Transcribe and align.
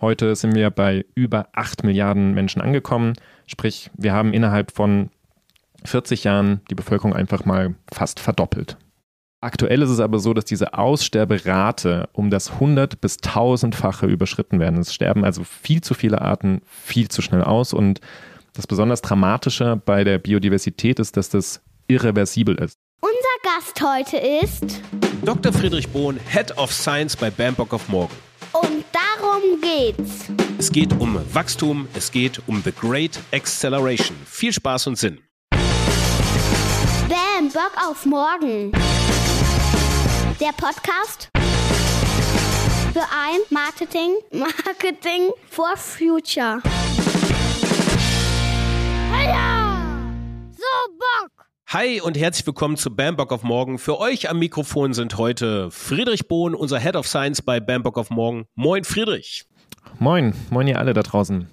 Heute 0.00 0.34
sind 0.34 0.54
wir 0.54 0.70
bei 0.70 1.04
über 1.14 1.48
8 1.52 1.84
Milliarden 1.84 2.32
Menschen 2.32 2.62
angekommen. 2.62 3.14
Sprich, 3.46 3.90
wir 3.94 4.14
haben 4.14 4.32
innerhalb 4.32 4.72
von 4.72 5.10
40 5.84 6.24
Jahren 6.24 6.62
die 6.70 6.74
Bevölkerung 6.74 7.14
einfach 7.14 7.44
mal 7.44 7.74
fast 7.92 8.18
verdoppelt. 8.18 8.78
Aktuell 9.42 9.82
ist 9.82 9.90
es 9.90 10.00
aber 10.00 10.18
so, 10.18 10.32
dass 10.32 10.44
diese 10.46 10.74
Aussterberate 10.74 12.08
um 12.12 12.30
das 12.30 12.52
100 12.52 13.00
bis 13.00 13.18
1000-fache 13.18 14.06
überschritten 14.06 14.58
werden. 14.58 14.80
Es 14.80 14.94
sterben 14.94 15.24
also 15.24 15.44
viel 15.44 15.82
zu 15.82 15.94
viele 15.94 16.20
Arten 16.20 16.62
viel 16.64 17.08
zu 17.08 17.20
schnell 17.20 17.42
aus. 17.42 17.72
Und 17.74 18.00
das 18.54 18.66
besonders 18.66 19.02
Dramatische 19.02 19.80
bei 19.84 20.04
der 20.04 20.18
Biodiversität 20.18 20.98
ist, 20.98 21.16
dass 21.16 21.28
das 21.28 21.62
irreversibel 21.88 22.54
ist. 22.56 22.76
Unser 23.00 23.14
Gast 23.42 23.82
heute 23.82 24.16
ist 24.16 24.82
Dr. 25.24 25.52
Friedrich 25.52 25.88
Bohn, 25.88 26.18
Head 26.28 26.56
of 26.58 26.72
Science 26.72 27.16
bei 27.16 27.30
Bambock 27.30 27.72
of 27.72 27.88
Morgan. 27.88 28.16
Und 28.52 28.84
darum 29.30 29.60
geht's. 29.60 30.26
Es 30.58 30.70
geht 30.70 30.92
um 30.98 31.18
Wachstum, 31.32 31.88
es 31.94 32.10
geht 32.10 32.40
um 32.46 32.62
The 32.62 32.72
Great 32.72 33.18
Acceleration. 33.32 34.16
Viel 34.26 34.52
Spaß 34.52 34.88
und 34.88 34.96
Sinn. 34.96 35.20
Bam, 37.08 37.48
Bock 37.52 37.72
auf 37.88 38.04
morgen. 38.06 38.72
Der 40.40 40.52
Podcast 40.56 41.30
für 42.92 43.02
ein 43.02 43.40
Marketing, 43.50 44.16
Marketing 44.32 45.30
for 45.48 45.76
Future. 45.76 46.60
Heya! 49.12 49.59
Hi 51.72 52.00
und 52.00 52.18
herzlich 52.18 52.44
willkommen 52.48 52.76
zu 52.76 52.92
Bambock 52.92 53.30
of 53.30 53.44
Morgen. 53.44 53.78
Für 53.78 54.00
euch 54.00 54.28
am 54.28 54.40
Mikrofon 54.40 54.92
sind 54.92 55.16
heute 55.18 55.70
Friedrich 55.70 56.26
Bohn, 56.26 56.56
unser 56.56 56.80
Head 56.80 56.96
of 56.96 57.06
Science 57.06 57.42
bei 57.42 57.60
Bambock 57.60 57.96
of 57.96 58.10
Morgen. 58.10 58.46
Moin 58.56 58.82
Friedrich. 58.82 59.44
Moin, 60.00 60.34
moin 60.50 60.66
ihr 60.66 60.80
alle 60.80 60.94
da 60.94 61.02
draußen. 61.02 61.48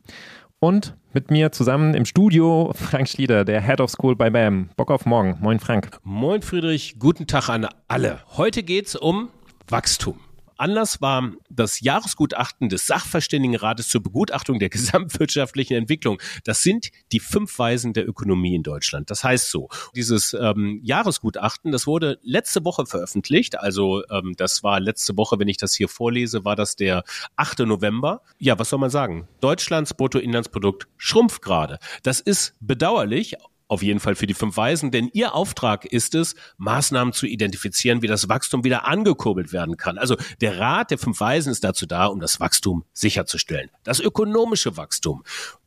Und 0.57 0.95
mit 1.13 1.29
mir 1.29 1.51
zusammen 1.51 1.93
im 1.93 2.05
Studio 2.05 2.73
Frank 2.73 3.07
Schlieder, 3.07 3.45
der 3.45 3.61
Head 3.61 3.79
of 3.79 3.91
School 3.91 4.15
bei 4.15 4.31
BAM. 4.31 4.71
Bock 4.75 4.89
auf 4.89 5.05
morgen. 5.05 5.37
Moin 5.39 5.59
Frank. 5.59 5.99
Moin 6.01 6.41
Friedrich, 6.41 6.95
guten 6.97 7.27
Tag 7.27 7.49
an 7.49 7.67
alle. 7.87 8.21
Heute 8.37 8.63
geht's 8.63 8.95
um 8.95 9.29
Wachstum. 9.67 10.19
Anlass 10.57 11.01
war 11.01 11.31
das 11.49 11.81
Jahresgutachten 11.81 12.69
des 12.69 12.87
Sachverständigenrates 12.87 13.89
zur 13.89 14.01
Begutachtung 14.01 14.59
der 14.59 14.69
gesamtwirtschaftlichen 14.77 15.75
Entwicklung. 15.77 16.21
Das 16.43 16.61
sind 16.61 16.89
die 17.11 17.19
fünf 17.19 17.57
Weisen 17.59 17.93
der 17.93 18.07
Ökonomie 18.07 18.55
in 18.55 18.63
Deutschland. 18.63 19.09
Das 19.09 19.23
heißt 19.23 19.51
so, 19.51 19.69
dieses 19.95 20.33
ähm, 20.33 20.79
Jahresgutachten, 20.83 21.71
das 21.71 21.87
wurde 21.87 22.19
letzte 22.23 22.63
Woche 22.65 22.85
veröffentlicht. 22.85 23.59
Also 23.59 24.03
ähm, 24.09 24.33
das 24.37 24.63
war 24.63 24.79
letzte 24.79 25.17
Woche, 25.17 25.39
wenn 25.39 25.47
ich 25.47 25.57
das 25.57 25.73
hier 25.73 25.89
vorlese, 25.89 26.45
war 26.45 26.55
das 26.55 26.75
der 26.75 27.03
8. 27.35 27.59
November. 27.59 28.21
Ja, 28.39 28.57
was 28.59 28.69
soll 28.69 28.79
man 28.79 28.89
sagen? 28.89 29.27
Deutschlands 29.41 29.93
Bruttoinlandsprodukt 29.93 30.87
schrumpft 30.97 31.41
gerade. 31.41 31.79
Das 32.03 32.19
ist 32.19 32.55
bedauerlich 32.59 33.35
auf 33.67 33.83
jeden 33.83 33.99
Fall 33.99 34.15
für 34.15 34.27
die 34.27 34.33
fünf 34.33 34.55
Weisen, 34.57 34.91
denn 34.91 35.09
ihr 35.13 35.33
Auftrag 35.33 35.85
ist 35.85 36.15
es, 36.15 36.35
Maßnahmen 36.57 37.13
zu 37.13 37.25
identifizieren, 37.25 38.01
wie 38.01 38.07
das 38.07 38.29
Wachstum 38.29 38.63
wieder 38.63 38.87
angekurbelt 38.87 39.51
werden 39.51 39.75
kann. 39.75 39.97
Also 39.97 40.15
der 40.39 40.59
Rat 40.59 40.91
der 40.91 40.97
fünf 40.97 41.19
Weisen 41.19 41.51
ist 41.51 41.63
dazu 41.63 41.85
da, 41.85 42.05
um 42.05 42.19
das 42.19 42.39
Wachstum 42.39 42.85
sicherzustellen. 42.93 43.69
Das 43.83 43.99
ökonomische 43.99 44.77
Wachstum. 44.77 45.23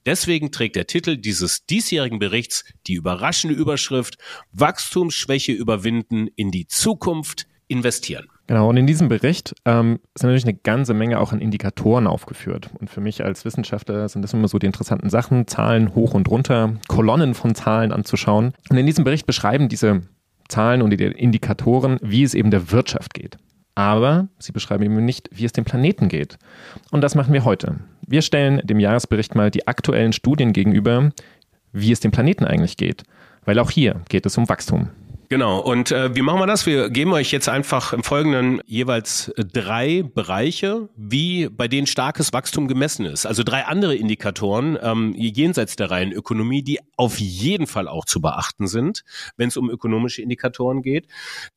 Deswegen 0.06 0.50
trägt 0.50 0.76
der 0.76 0.86
Titel 0.86 1.18
dieses 1.18 1.66
diesjährigen 1.66 2.18
Berichts 2.18 2.64
die 2.86 2.94
überraschende 2.94 3.54
Überschrift 3.54 4.16
Wachstumsschwäche 4.52 5.52
überwinden 5.52 6.28
in 6.36 6.50
die 6.50 6.66
Zukunft 6.66 7.46
investieren. 7.68 8.29
Genau, 8.50 8.68
und 8.68 8.76
in 8.76 8.88
diesem 8.88 9.06
Bericht 9.06 9.54
ähm, 9.64 10.00
sind 10.16 10.28
natürlich 10.28 10.44
eine 10.44 10.54
ganze 10.54 10.92
Menge 10.92 11.20
auch 11.20 11.32
an 11.32 11.38
Indikatoren 11.38 12.08
aufgeführt. 12.08 12.68
Und 12.80 12.90
für 12.90 13.00
mich 13.00 13.24
als 13.24 13.44
Wissenschaftler 13.44 14.08
sind 14.08 14.22
das 14.22 14.32
immer 14.32 14.48
so 14.48 14.58
die 14.58 14.66
interessanten 14.66 15.08
Sachen, 15.08 15.46
Zahlen 15.46 15.94
hoch 15.94 16.14
und 16.14 16.28
runter, 16.28 16.74
Kolonnen 16.88 17.34
von 17.34 17.54
Zahlen 17.54 17.92
anzuschauen. 17.92 18.52
Und 18.68 18.76
in 18.76 18.86
diesem 18.86 19.04
Bericht 19.04 19.24
beschreiben 19.24 19.68
diese 19.68 20.02
Zahlen 20.48 20.82
und 20.82 20.90
die 20.90 20.96
Indikatoren, 20.96 22.00
wie 22.02 22.24
es 22.24 22.34
eben 22.34 22.50
der 22.50 22.72
Wirtschaft 22.72 23.14
geht. 23.14 23.36
Aber 23.76 24.26
sie 24.40 24.50
beschreiben 24.50 24.82
eben 24.82 25.04
nicht, 25.04 25.30
wie 25.30 25.44
es 25.44 25.52
dem 25.52 25.64
Planeten 25.64 26.08
geht. 26.08 26.36
Und 26.90 27.02
das 27.02 27.14
machen 27.14 27.32
wir 27.32 27.44
heute. 27.44 27.76
Wir 28.04 28.20
stellen 28.20 28.62
dem 28.64 28.80
Jahresbericht 28.80 29.36
mal 29.36 29.52
die 29.52 29.68
aktuellen 29.68 30.12
Studien 30.12 30.52
gegenüber, 30.52 31.12
wie 31.72 31.92
es 31.92 32.00
dem 32.00 32.10
Planeten 32.10 32.46
eigentlich 32.46 32.76
geht. 32.76 33.04
Weil 33.44 33.60
auch 33.60 33.70
hier 33.70 34.00
geht 34.08 34.26
es 34.26 34.36
um 34.36 34.48
Wachstum. 34.48 34.88
Genau. 35.32 35.60
Und 35.60 35.92
äh, 35.92 36.12
wie 36.16 36.22
machen 36.22 36.40
wir 36.40 36.48
das? 36.48 36.66
Wir 36.66 36.90
geben 36.90 37.12
euch 37.12 37.30
jetzt 37.30 37.48
einfach 37.48 37.92
im 37.92 38.02
Folgenden 38.02 38.60
jeweils 38.66 39.32
drei 39.36 40.02
Bereiche, 40.02 40.88
wie 40.96 41.48
bei 41.48 41.68
denen 41.68 41.86
starkes 41.86 42.32
Wachstum 42.32 42.66
gemessen 42.66 43.06
ist. 43.06 43.26
Also 43.26 43.44
drei 43.44 43.64
andere 43.66 43.94
Indikatoren 43.94 44.76
ähm, 44.82 45.14
jenseits 45.14 45.76
der 45.76 45.88
reinen 45.88 46.10
Ökonomie, 46.10 46.64
die 46.64 46.80
auf 46.96 47.20
jeden 47.20 47.68
Fall 47.68 47.86
auch 47.86 48.06
zu 48.06 48.20
beachten 48.20 48.66
sind, 48.66 49.04
wenn 49.36 49.46
es 49.46 49.56
um 49.56 49.70
ökonomische 49.70 50.20
Indikatoren 50.20 50.82
geht. 50.82 51.06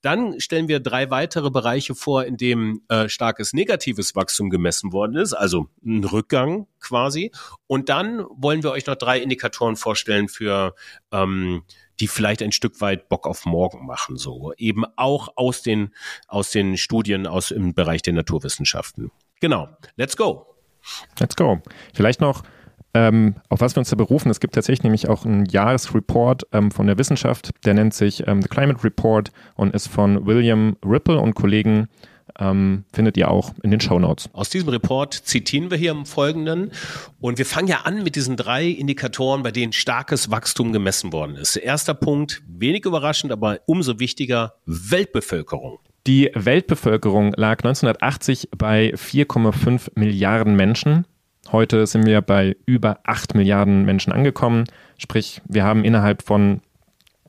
Dann 0.01 0.39
stellen 0.39 0.67
wir 0.67 0.79
drei 0.79 1.09
weitere 1.09 1.49
Bereiche 1.49 1.95
vor, 1.95 2.25
in 2.25 2.37
dem 2.37 2.83
äh, 2.89 3.09
starkes 3.09 3.53
negatives 3.53 4.15
Wachstum 4.15 4.51
gemessen 4.51 4.93
worden 4.93 5.15
ist, 5.15 5.33
also 5.33 5.65
ein 5.83 6.03
Rückgang 6.03 6.67
quasi. 6.79 7.31
Und 7.65 7.89
dann 7.89 8.23
wollen 8.35 8.61
wir 8.61 8.69
euch 8.69 8.85
noch 8.85 8.97
drei 8.97 9.17
Indikatoren 9.17 9.77
vorstellen 9.77 10.27
für 10.27 10.75
ähm, 11.11 11.63
die 12.03 12.07
vielleicht 12.09 12.43
ein 12.43 12.51
Stück 12.51 12.81
weit 12.81 13.07
Bock 13.07 13.25
auf 13.25 13.45
morgen 13.45 13.85
machen, 13.85 14.17
so 14.17 14.51
eben 14.57 14.83
auch 14.97 15.29
aus 15.37 15.61
den, 15.61 15.93
aus 16.27 16.51
den 16.51 16.75
Studien 16.75 17.25
aus 17.27 17.49
im 17.49 17.73
Bereich 17.73 18.01
der 18.01 18.11
Naturwissenschaften. 18.11 19.09
Genau. 19.39 19.69
Let's 19.95 20.17
go. 20.17 20.45
Let's 21.17 21.37
go. 21.37 21.61
Vielleicht 21.93 22.19
noch, 22.19 22.43
ähm, 22.93 23.35
auf 23.47 23.61
was 23.61 23.73
wir 23.77 23.79
uns 23.79 23.89
da 23.89 23.95
berufen. 23.95 24.29
Es 24.29 24.41
gibt 24.41 24.53
tatsächlich 24.53 24.83
nämlich 24.83 25.07
auch 25.07 25.23
einen 25.23 25.45
Jahresreport 25.45 26.45
ähm, 26.51 26.71
von 26.71 26.87
der 26.87 26.97
Wissenschaft, 26.97 27.51
der 27.63 27.73
nennt 27.73 27.93
sich 27.93 28.27
ähm, 28.27 28.41
The 28.41 28.49
Climate 28.49 28.83
Report 28.83 29.31
und 29.55 29.73
ist 29.73 29.87
von 29.87 30.25
William 30.25 30.75
Ripple 30.85 31.21
und 31.21 31.35
Kollegen 31.35 31.87
ähm, 32.39 32.83
findet 32.93 33.17
ihr 33.17 33.29
auch 33.29 33.53
in 33.63 33.71
den 33.71 33.79
Show 33.79 33.99
Notes. 33.99 34.29
Aus 34.33 34.49
diesem 34.49 34.69
Report 34.69 35.13
zitieren 35.13 35.69
wir 35.71 35.77
hier 35.77 35.91
im 35.91 36.05
Folgenden 36.05 36.71
und 37.19 37.37
wir 37.37 37.45
fangen 37.45 37.67
ja 37.67 37.81
an 37.83 38.03
mit 38.03 38.15
diesen 38.15 38.37
drei 38.37 38.67
Indikatoren, 38.67 39.43
bei 39.43 39.51
denen 39.51 39.73
starkes 39.73 40.31
Wachstum 40.31 40.73
gemessen 40.73 41.13
worden 41.13 41.35
ist. 41.35 41.55
Erster 41.55 41.93
Punkt, 41.93 42.41
wenig 42.47 42.85
überraschend, 42.85 43.31
aber 43.31 43.59
umso 43.65 43.99
wichtiger, 43.99 44.55
Weltbevölkerung. 44.65 45.79
Die 46.05 46.31
Weltbevölkerung 46.33 47.33
lag 47.37 47.59
1980 47.59 48.49
bei 48.57 48.93
4,5 48.95 49.91
Milliarden 49.95 50.55
Menschen. 50.55 51.05
Heute 51.51 51.87
sind 51.87 52.05
wir 52.05 52.21
bei 52.21 52.57
über 52.65 52.99
8 53.03 53.35
Milliarden 53.35 53.85
Menschen 53.85 54.11
angekommen. 54.11 54.65
Sprich, 54.97 55.41
wir 55.47 55.63
haben 55.63 55.85
innerhalb 55.85 56.21
von 56.21 56.61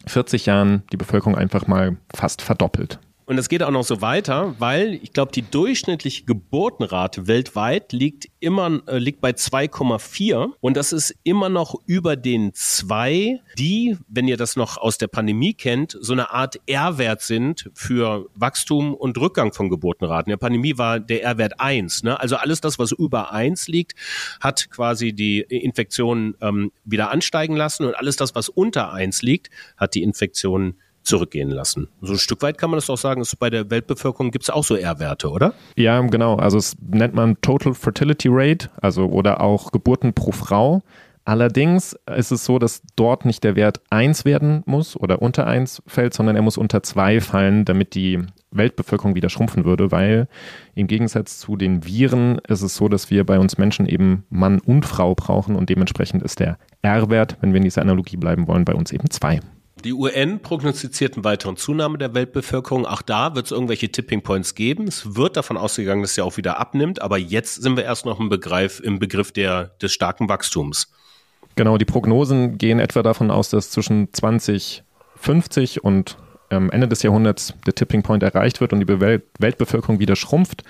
40 0.07 0.47
Jahren 0.47 0.83
die 0.93 0.97
Bevölkerung 0.97 1.37
einfach 1.37 1.67
mal 1.67 1.97
fast 2.15 2.43
verdoppelt. 2.43 2.99
Und 3.27 3.39
es 3.39 3.49
geht 3.49 3.63
auch 3.63 3.71
noch 3.71 3.85
so 3.85 4.03
weiter, 4.03 4.55
weil 4.59 4.95
ich 5.03 5.13
glaube, 5.13 5.33
die 5.33 5.43
durchschnittliche 5.43 6.25
Geburtenrate 6.25 7.27
weltweit 7.27 7.93
liegt 7.93 8.29
immer 8.41 8.83
äh, 8.87 8.99
liegt 8.99 9.23
bei 9.23 9.31
2,4 9.31 10.53
und 10.61 10.77
das 10.77 10.93
ist 10.93 11.15
immer 11.23 11.49
noch 11.49 11.75
über 11.87 12.17
den 12.17 12.53
zwei, 12.53 13.41
die, 13.59 13.97
wenn 14.09 14.29
ihr 14.29 14.37
das 14.37 14.57
noch 14.57 14.77
aus 14.77 14.99
der 14.99 15.07
Pandemie 15.07 15.55
kennt, 15.55 15.97
so 15.99 16.13
eine 16.13 16.31
Art 16.31 16.61
R-Wert 16.67 17.23
sind 17.23 17.71
für 17.73 18.27
Wachstum 18.35 18.93
und 18.95 19.17
Rückgang 19.19 19.55
von 19.55 19.71
Geburtenraten. 19.71 20.31
In 20.31 20.35
der 20.39 20.45
Pandemie 20.45 20.77
war 20.77 21.01
der 21.01 21.23
R-Wert 21.23 21.59
1. 21.59 22.03
Ne? 22.03 22.21
Also 22.21 22.37
alles 22.37 22.61
das, 22.61 22.79
was 22.79 22.93
über 22.93 23.33
1 23.33 23.69
liegt, 23.69 23.95
hat 24.41 24.69
quasi 24.71 25.15
die 25.15 25.41
Infektion 25.41 26.37
ähm, 26.43 26.73
wieder 26.85 27.11
ansteigen 27.11 27.57
lassen 27.57 27.87
und 27.87 27.95
alles 27.95 28.17
das, 28.17 28.35
was 28.35 28.51
unter 28.51 28.93
1 28.93 29.23
liegt, 29.23 29.49
hat 29.79 29.95
die 29.95 30.03
Infektion 30.03 30.75
zurückgehen 31.05 31.51
lassen. 31.51 31.89
So 32.01 32.15
ein 32.15 32.19
Stück 32.19 32.43
weit 32.43 32.59
kann 32.59 32.71
man 32.71 32.79
das 32.79 32.91
auch 32.91 32.99
sagen, 32.99 33.21
ist 33.21 33.39
bei 33.39 33.51
der 33.51 33.71
Weltbevölkerung 33.71 34.31
gibt 34.31 34.45
es 34.45 34.51
auch 34.51 34.65
so 34.65 34.77
R-Werte, 34.77 35.31
oder? 35.31 35.55
Ja, 35.77 36.01
genau. 36.01 36.37
Also 36.37 36.59
es 36.59 36.77
nennt 36.81 37.15
man 37.15 37.41
Total 37.41 37.75
Fertility 37.75 38.29
Rate, 38.31 38.71
also 38.81 39.07
oder 39.07 39.41
auch 39.41 39.73
Geburten 39.73 40.15
pro 40.15 40.33
Frau. 40.33 40.83
Allerdings 41.27 41.97
ist 42.15 42.33
es 42.33 42.45
so, 42.45 42.59
dass 42.59 42.83
dort 42.97 43.25
nicht 43.25 43.45
der 43.45 43.57
Wert 43.57 43.81
1 43.89 44.27
werden 44.27 44.63
muss 44.67 44.95
oder 44.95 45.23
unter 45.23 45.47
1 45.47 45.83
fällt, 45.87 46.13
sondern 46.13 46.37
er 46.37 46.43
muss 46.43 46.59
unter 46.59 46.83
2 46.83 47.23
fallen, 47.23 47.65
damit 47.65 47.95
die 47.95 48.21
Weltbevölkerung 48.51 49.15
wieder 49.15 49.31
schrumpfen 49.31 49.65
würde, 49.65 49.91
weil 49.91 50.29
im 50.75 50.87
Gegensatz 50.87 51.39
zu 51.39 51.57
den 51.57 51.87
Viren 51.87 52.41
ist 52.47 52.61
es 52.61 52.77
so, 52.77 52.89
dass 52.89 53.11
wir 53.11 53.25
bei 53.25 53.39
uns 53.39 53.57
Menschen 53.57 53.87
eben 53.87 54.25
Mann 54.29 54.61
und 54.61 54.85
Frau 54.85 55.15
brauchen 55.15 55.57
und 55.57 55.71
dementsprechend 55.71 56.23
ist 56.23 56.41
der 56.41 56.59
R-Wert, 56.83 57.39
wenn 57.41 57.53
wir 57.53 57.59
in 57.59 57.65
dieser 57.65 57.81
Analogie 57.81 58.19
bleiben 58.19 58.47
wollen, 58.47 58.67
bei 58.67 58.75
uns 58.75 58.93
eben 58.93 59.09
2. 59.09 59.41
Die 59.85 59.93
UN 59.93 60.41
prognostiziert 60.41 61.15
eine 61.15 61.25
weitere 61.25 61.55
Zunahme 61.57 61.99
der 61.99 62.15
Weltbevölkerung. 62.15 62.87
Auch 62.87 63.03
da 63.03 63.35
wird 63.35 63.45
es 63.45 63.53
irgendwelche 63.53 63.93
Tipping 63.93 64.23
Points 64.23 64.55
geben. 64.55 64.89
Es 64.89 65.15
wird 65.15 65.37
davon 65.37 65.59
ausgegangen, 65.59 66.01
dass 66.01 66.15
sie 66.15 66.23
auch 66.23 66.39
wieder 66.39 66.59
abnimmt. 66.59 67.03
Aber 67.03 67.19
jetzt 67.19 67.63
sind 67.63 67.77
wir 67.77 67.85
erst 67.85 68.07
noch 68.07 68.19
im 68.19 68.31
Begriff, 68.31 68.81
im 68.81 68.99
Begriff 68.99 69.31
der, 69.31 69.73
des 69.83 69.93
starken 69.93 70.31
Wachstums. 70.31 70.91
Genau, 71.55 71.77
die 71.77 71.85
Prognosen 71.85 72.57
gehen 72.57 72.79
etwa 72.81 73.03
davon 73.03 73.31
aus, 73.31 73.51
dass 73.51 73.71
zwischen 73.71 74.11
2050 74.11 75.85
und 75.85 76.17
ähm, 76.51 76.71
Ende 76.71 76.89
des 76.89 77.03
Jahrhunderts 77.03 77.53
der 77.67 77.75
Tipping 77.75 78.03
Point 78.03 78.23
erreicht 78.23 78.63
wird 78.63 78.73
und 78.73 78.81
die 78.81 78.89
Welt 79.01 79.25
Weltbevölkerung 79.39 80.01
wieder 80.01 80.17
schrumpft. 80.17 80.63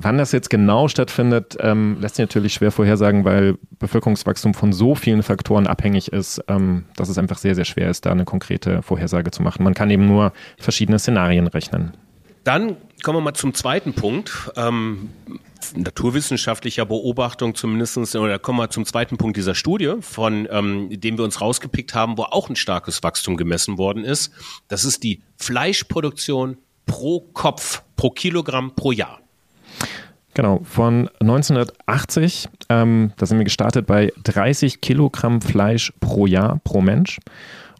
Wann 0.00 0.16
das 0.16 0.30
jetzt 0.30 0.48
genau 0.48 0.86
stattfindet, 0.86 1.56
ähm, 1.60 1.98
lässt 2.00 2.16
sich 2.16 2.22
natürlich 2.22 2.54
schwer 2.54 2.70
vorhersagen, 2.70 3.24
weil 3.24 3.58
Bevölkerungswachstum 3.80 4.54
von 4.54 4.72
so 4.72 4.94
vielen 4.94 5.24
Faktoren 5.24 5.66
abhängig 5.66 6.12
ist, 6.12 6.40
ähm, 6.46 6.84
dass 6.94 7.08
es 7.08 7.18
einfach 7.18 7.36
sehr, 7.36 7.56
sehr 7.56 7.64
schwer 7.64 7.90
ist, 7.90 8.06
da 8.06 8.12
eine 8.12 8.24
konkrete 8.24 8.82
Vorhersage 8.82 9.32
zu 9.32 9.42
machen. 9.42 9.64
Man 9.64 9.74
kann 9.74 9.90
eben 9.90 10.06
nur 10.06 10.32
verschiedene 10.56 11.00
Szenarien 11.00 11.48
rechnen. 11.48 11.96
Dann 12.44 12.76
kommen 13.02 13.18
wir 13.18 13.22
mal 13.22 13.34
zum 13.34 13.54
zweiten 13.54 13.92
Punkt. 13.92 14.52
Ähm, 14.56 15.10
naturwissenschaftlicher 15.74 16.86
Beobachtung 16.86 17.56
zumindest, 17.56 18.14
oder 18.14 18.38
kommen 18.38 18.60
wir 18.60 18.70
zum 18.70 18.86
zweiten 18.86 19.16
Punkt 19.16 19.36
dieser 19.36 19.56
Studie, 19.56 19.96
von 20.00 20.46
ähm, 20.50 20.88
dem 20.90 21.18
wir 21.18 21.24
uns 21.24 21.40
rausgepickt 21.40 21.94
haben, 21.94 22.16
wo 22.16 22.22
auch 22.22 22.48
ein 22.48 22.56
starkes 22.56 23.02
Wachstum 23.02 23.36
gemessen 23.36 23.78
worden 23.78 24.04
ist. 24.04 24.32
Das 24.68 24.84
ist 24.84 25.02
die 25.02 25.22
Fleischproduktion 25.36 26.58
pro 26.86 27.20
Kopf, 27.32 27.82
pro 27.96 28.10
Kilogramm 28.10 28.76
pro 28.76 28.92
Jahr. 28.92 29.18
Genau, 30.34 30.60
von 30.62 31.10
1980, 31.20 32.48
ähm, 32.68 33.12
da 33.16 33.26
sind 33.26 33.38
wir 33.38 33.44
gestartet 33.44 33.86
bei 33.86 34.12
30 34.22 34.80
Kilogramm 34.80 35.40
Fleisch 35.40 35.92
pro 35.98 36.26
Jahr 36.26 36.60
pro 36.62 36.80
Mensch. 36.80 37.18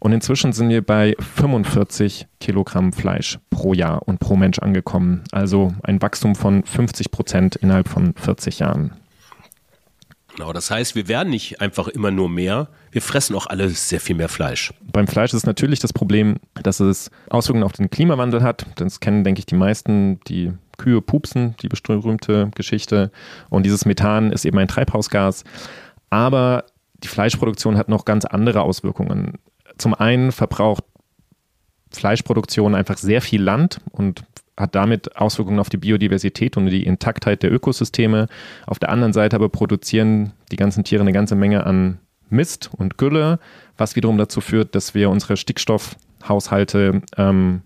Und 0.01 0.13
inzwischen 0.13 0.53
sind 0.53 0.69
wir 0.69 0.81
bei 0.81 1.15
45 1.19 2.27
Kilogramm 2.39 2.93
Fleisch 2.93 3.39
pro 3.49 3.73
Jahr 3.73 4.07
und 4.07 4.19
pro 4.19 4.35
Mensch 4.35 4.59
angekommen. 4.59 5.23
Also 5.31 5.73
ein 5.83 6.01
Wachstum 6.01 6.35
von 6.35 6.63
50 6.63 7.11
Prozent 7.11 7.55
innerhalb 7.57 7.87
von 7.89 8.13
40 8.15 8.59
Jahren. 8.59 8.93
Genau, 10.35 10.53
das 10.53 10.71
heißt, 10.71 10.95
wir 10.95 11.09
werden 11.09 11.29
nicht 11.29 11.59
einfach 11.59 11.89
immer 11.89 12.11
nur 12.11 12.29
mehr, 12.29 12.69
wir 12.91 13.01
fressen 13.01 13.35
auch 13.35 13.47
alle 13.47 13.69
sehr 13.69 13.99
viel 13.99 14.15
mehr 14.15 14.29
Fleisch. 14.29 14.73
Beim 14.91 15.07
Fleisch 15.07 15.33
ist 15.33 15.45
natürlich 15.45 15.79
das 15.79 15.91
Problem, 15.91 16.37
dass 16.63 16.79
es 16.79 17.11
Auswirkungen 17.29 17.63
auf 17.63 17.73
den 17.73 17.89
Klimawandel 17.89 18.41
hat. 18.41 18.65
Das 18.75 19.01
kennen, 19.01 19.23
denke 19.23 19.39
ich, 19.39 19.45
die 19.47 19.55
meisten, 19.55 20.21
die 20.27 20.53
Kühe 20.79 21.01
pupsen, 21.01 21.55
die 21.61 21.67
berühmte 21.67 22.49
Geschichte. 22.55 23.11
Und 23.49 23.67
dieses 23.67 23.85
Methan 23.85 24.31
ist 24.31 24.45
eben 24.45 24.57
ein 24.57 24.67
Treibhausgas. 24.67 25.43
Aber 26.09 26.65
die 27.03 27.07
Fleischproduktion 27.07 27.77
hat 27.77 27.87
noch 27.87 28.05
ganz 28.05 28.25
andere 28.25 28.61
Auswirkungen. 28.61 29.33
Zum 29.77 29.93
einen 29.93 30.31
verbraucht 30.31 30.83
Fleischproduktion 31.91 32.75
einfach 32.75 32.97
sehr 32.97 33.21
viel 33.21 33.41
Land 33.41 33.81
und 33.91 34.23
hat 34.57 34.75
damit 34.75 35.15
Auswirkungen 35.15 35.59
auf 35.59 35.69
die 35.69 35.77
Biodiversität 35.77 36.57
und 36.57 36.65
die 36.65 36.85
Intaktheit 36.85 37.43
der 37.43 37.51
Ökosysteme. 37.51 38.27
Auf 38.67 38.79
der 38.79 38.89
anderen 38.89 39.13
Seite 39.13 39.35
aber 39.35 39.49
produzieren 39.49 40.33
die 40.51 40.57
ganzen 40.57 40.83
Tiere 40.83 41.01
eine 41.01 41.13
ganze 41.13 41.35
Menge 41.35 41.65
an 41.65 41.99
Mist 42.29 42.69
und 42.77 42.97
Gülle, 42.97 43.39
was 43.77 43.95
wiederum 43.95 44.17
dazu 44.17 44.41
führt, 44.41 44.75
dass 44.75 44.93
wir 44.93 45.09
unsere 45.09 45.37
Stickstoffhaushalte 45.37 47.01
ähm, 47.17 47.61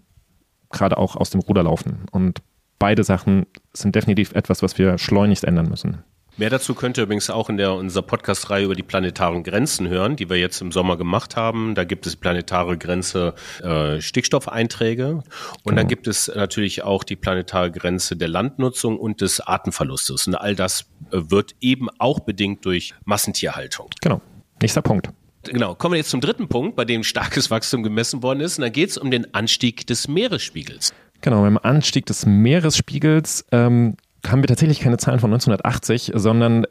gerade 0.70 0.98
auch 0.98 1.16
aus 1.16 1.32
dem 1.32 1.42
Ruder 1.42 1.64
laufen. 1.64 2.06
Und 2.12 2.42
beide 2.84 3.06
Sachen 3.06 3.46
sind 3.72 3.96
definitiv 3.96 4.34
etwas, 4.34 4.62
was 4.62 4.78
wir 4.78 4.98
schleunigst 4.98 5.46
ändern 5.46 5.70
müssen. 5.70 6.04
Mehr 6.36 6.50
dazu 6.50 6.76
könnt 6.76 6.98
ihr 6.98 7.06
übrigens 7.06 7.30
auch 7.30 7.48
in 7.48 7.56
der 7.56 7.72
unserer 7.76 8.04
Podcast-Reihe 8.04 8.66
über 8.66 8.76
die 8.76 8.84
planetaren 8.84 9.44
Grenzen 9.44 9.88
hören, 9.88 10.18
die 10.18 10.30
wir 10.30 10.36
jetzt 10.36 10.60
im 10.60 10.74
Sommer 10.74 10.98
gemacht 10.98 11.38
haben. 11.38 11.76
Da 11.76 11.86
gibt 11.86 12.06
es 12.08 12.18
planetare 12.18 12.78
Grenze 12.78 13.36
äh, 13.62 14.02
Stickstoffeinträge 14.02 15.12
und 15.12 15.24
genau. 15.64 15.78
dann 15.78 15.88
gibt 15.88 16.10
es 16.10 16.30
natürlich 16.36 16.84
auch 16.84 17.06
die 17.06 17.16
planetare 17.16 17.72
Grenze 17.72 18.18
der 18.18 18.28
Landnutzung 18.28 19.00
und 19.00 19.22
des 19.22 19.40
Artenverlustes. 19.40 20.28
Und 20.28 20.36
all 20.36 20.54
das 20.54 20.82
äh, 21.12 21.22
wird 21.30 21.56
eben 21.62 21.88
auch 22.00 22.20
bedingt 22.20 22.66
durch 22.66 22.96
Massentierhaltung. 23.06 23.92
Genau. 24.02 24.20
Nächster 24.62 24.82
Punkt. 24.82 25.08
Genau, 25.44 25.74
kommen 25.74 25.94
wir 25.94 26.00
jetzt 26.00 26.10
zum 26.10 26.20
dritten 26.20 26.50
Punkt, 26.50 26.76
bei 26.76 26.84
dem 26.84 27.04
starkes 27.04 27.50
Wachstum 27.50 27.82
gemessen 27.82 28.24
worden 28.24 28.42
ist. 28.42 28.58
Und 28.58 28.64
da 28.64 28.70
geht 28.70 28.90
es 28.90 28.98
um 28.98 29.10
den 29.10 29.34
Anstieg 29.34 29.88
des 29.88 30.10
Meeresspiegels. 30.10 30.94
Genau, 31.24 31.42
beim 31.42 31.58
Anstieg 31.58 32.06
des 32.06 32.26
Meeresspiegels 32.26 33.46
ähm, 33.54 33.96
haben 34.28 34.44
wir 34.44 34.48
tatsächlich 34.48 34.82
keine 34.82 34.98
Zahlen 34.98 35.22
von 35.22 35.32
1980, 35.32 36.12
sondern 36.16 36.66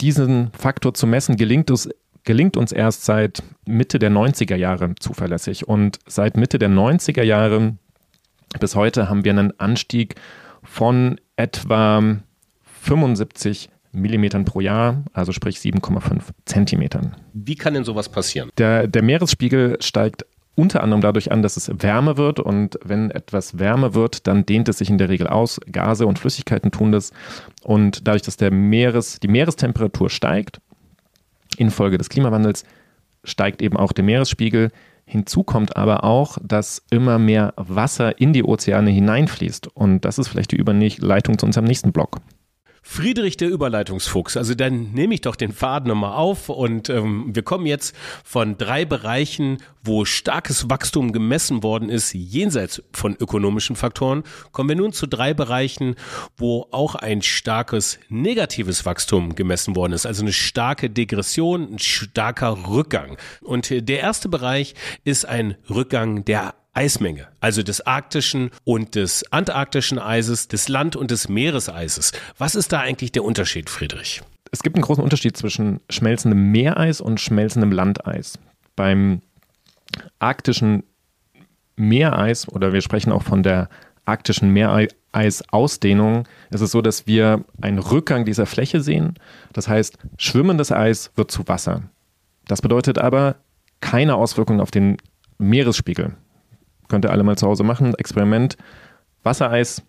diesen 0.00 0.50
Faktor 0.52 0.94
zu 0.94 1.06
messen 1.06 1.36
gelingt 1.36 1.70
uns, 1.70 1.86
gelingt 2.24 2.56
uns 2.56 2.72
erst 2.72 3.04
seit 3.04 3.42
Mitte 3.66 3.98
der 3.98 4.10
90er 4.10 4.56
Jahre 4.56 4.94
zuverlässig. 4.98 5.68
Und 5.68 5.98
seit 6.06 6.38
Mitte 6.38 6.58
der 6.58 6.70
90er 6.70 7.22
Jahre 7.22 7.76
bis 8.58 8.74
heute 8.76 9.10
haben 9.10 9.26
wir 9.26 9.32
einen 9.32 9.60
Anstieg 9.60 10.14
von 10.62 11.20
etwa 11.36 12.16
75 12.80 13.68
Millimetern 13.92 14.46
pro 14.46 14.60
Jahr, 14.60 15.04
also 15.12 15.32
sprich 15.32 15.58
7,5 15.58 16.22
Zentimetern. 16.46 17.14
Wie 17.34 17.56
kann 17.56 17.74
denn 17.74 17.84
sowas 17.84 18.08
passieren? 18.08 18.50
Der, 18.56 18.86
der 18.86 19.02
Meeresspiegel 19.02 19.76
steigt 19.82 20.24
unter 20.56 20.82
anderem 20.82 21.02
dadurch 21.02 21.30
an, 21.30 21.42
dass 21.42 21.56
es 21.56 21.70
wärmer 21.82 22.16
wird 22.16 22.40
und 22.40 22.78
wenn 22.82 23.10
etwas 23.10 23.58
wärmer 23.58 23.94
wird, 23.94 24.26
dann 24.26 24.44
dehnt 24.44 24.68
es 24.68 24.78
sich 24.78 24.90
in 24.90 24.98
der 24.98 25.08
Regel 25.08 25.28
aus. 25.28 25.60
Gase 25.70 26.06
und 26.06 26.18
Flüssigkeiten 26.18 26.72
tun 26.72 26.90
das 26.90 27.12
und 27.62 28.08
dadurch, 28.08 28.22
dass 28.22 28.36
der 28.36 28.50
Meeres, 28.50 29.20
die 29.20 29.28
Meerestemperatur 29.28 30.10
steigt, 30.10 30.60
infolge 31.56 31.98
des 31.98 32.08
Klimawandels, 32.08 32.64
steigt 33.22 33.62
eben 33.62 33.76
auch 33.76 33.92
der 33.92 34.04
Meeresspiegel. 34.04 34.70
Hinzu 35.04 35.44
kommt 35.44 35.76
aber 35.76 36.02
auch, 36.04 36.38
dass 36.42 36.82
immer 36.90 37.18
mehr 37.18 37.52
Wasser 37.56 38.18
in 38.18 38.32
die 38.32 38.42
Ozeane 38.42 38.90
hineinfließt 38.90 39.68
und 39.68 40.04
das 40.04 40.18
ist 40.18 40.28
vielleicht 40.28 40.52
die 40.52 40.56
Überleitung 40.56 41.38
zu 41.38 41.46
unserem 41.46 41.66
nächsten 41.66 41.92
Block. 41.92 42.18
Friedrich 42.88 43.36
der 43.36 43.50
Überleitungsfuchs. 43.50 44.36
Also 44.36 44.54
dann 44.54 44.92
nehme 44.92 45.12
ich 45.12 45.20
doch 45.20 45.34
den 45.34 45.52
Faden 45.52 45.88
nochmal 45.88 46.12
auf 46.12 46.48
und 46.48 46.88
ähm, 46.88 47.34
wir 47.34 47.42
kommen 47.42 47.66
jetzt 47.66 47.96
von 48.24 48.56
drei 48.56 48.84
Bereichen, 48.84 49.58
wo 49.82 50.04
starkes 50.04 50.70
Wachstum 50.70 51.12
gemessen 51.12 51.64
worden 51.64 51.90
ist, 51.90 52.14
jenseits 52.14 52.80
von 52.92 53.16
ökonomischen 53.16 53.74
Faktoren, 53.74 54.22
kommen 54.52 54.68
wir 54.68 54.76
nun 54.76 54.92
zu 54.92 55.08
drei 55.08 55.34
Bereichen, 55.34 55.96
wo 56.36 56.68
auch 56.70 56.94
ein 56.94 57.22
starkes 57.22 57.98
negatives 58.08 58.86
Wachstum 58.86 59.34
gemessen 59.34 59.74
worden 59.74 59.92
ist. 59.92 60.06
Also 60.06 60.22
eine 60.22 60.32
starke 60.32 60.88
Degression, 60.88 61.74
ein 61.74 61.78
starker 61.80 62.68
Rückgang. 62.68 63.18
Und 63.42 63.68
der 63.68 64.00
erste 64.00 64.28
Bereich 64.28 64.74
ist 65.02 65.26
ein 65.26 65.56
Rückgang 65.68 66.24
der 66.24 66.54
Eismenge, 66.76 67.26
also 67.40 67.62
des 67.62 67.86
arktischen 67.86 68.50
und 68.64 68.94
des 68.94 69.32
antarktischen 69.32 69.98
Eises, 69.98 70.48
des 70.48 70.68
Land- 70.68 70.94
und 70.94 71.10
des 71.10 71.28
Meereseises. 71.28 72.12
Was 72.36 72.54
ist 72.54 72.72
da 72.72 72.80
eigentlich 72.80 73.12
der 73.12 73.24
Unterschied, 73.24 73.70
Friedrich? 73.70 74.22
Es 74.52 74.62
gibt 74.62 74.76
einen 74.76 74.82
großen 74.82 75.02
Unterschied 75.02 75.36
zwischen 75.36 75.80
schmelzendem 75.88 76.52
Meereis 76.52 77.00
und 77.00 77.18
schmelzendem 77.18 77.72
Landeis. 77.72 78.38
Beim 78.76 79.22
arktischen 80.18 80.84
Meereis, 81.76 82.46
oder 82.48 82.72
wir 82.74 82.82
sprechen 82.82 83.10
auch 83.10 83.22
von 83.22 83.42
der 83.42 83.70
arktischen 84.04 84.50
Meereisausdehnung, 84.52 86.28
ist 86.50 86.60
es 86.60 86.70
so, 86.70 86.82
dass 86.82 87.06
wir 87.06 87.44
einen 87.60 87.78
Rückgang 87.78 88.26
dieser 88.26 88.46
Fläche 88.46 88.82
sehen. 88.82 89.14
Das 89.54 89.66
heißt, 89.66 89.96
schwimmendes 90.18 90.72
Eis 90.72 91.10
wird 91.16 91.30
zu 91.30 91.48
Wasser. 91.48 91.82
Das 92.46 92.60
bedeutet 92.60 92.98
aber 92.98 93.36
keine 93.80 94.14
Auswirkungen 94.14 94.60
auf 94.60 94.70
den 94.70 94.98
Meeresspiegel 95.38 96.14
könnt 96.88 97.04
ihr 97.04 97.10
alle 97.10 97.22
mal 97.22 97.36
zu 97.36 97.46
Hause 97.46 97.64
machen. 97.64 97.94
Experiment. 97.94 98.56
Wassereis, 99.22 99.82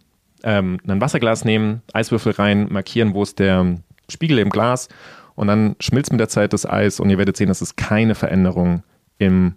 ähm, 0.43 0.79
ein 0.87 1.01
Wasserglas 1.01 1.45
nehmen, 1.45 1.81
Eiswürfel 1.93 2.33
rein, 2.33 2.67
markieren, 2.71 3.13
wo 3.13 3.23
ist 3.23 3.39
der 3.39 3.77
Spiegel 4.09 4.39
im 4.39 4.49
Glas 4.49 4.89
und 5.35 5.47
dann 5.47 5.75
schmilzt 5.79 6.11
mit 6.11 6.19
der 6.19 6.29
Zeit 6.29 6.53
das 6.53 6.65
Eis 6.65 6.99
und 6.99 7.09
ihr 7.09 7.17
werdet 7.17 7.37
sehen, 7.37 7.47
dass 7.47 7.61
es 7.61 7.75
keine 7.75 8.15
Veränderung 8.15 8.83
im 9.19 9.53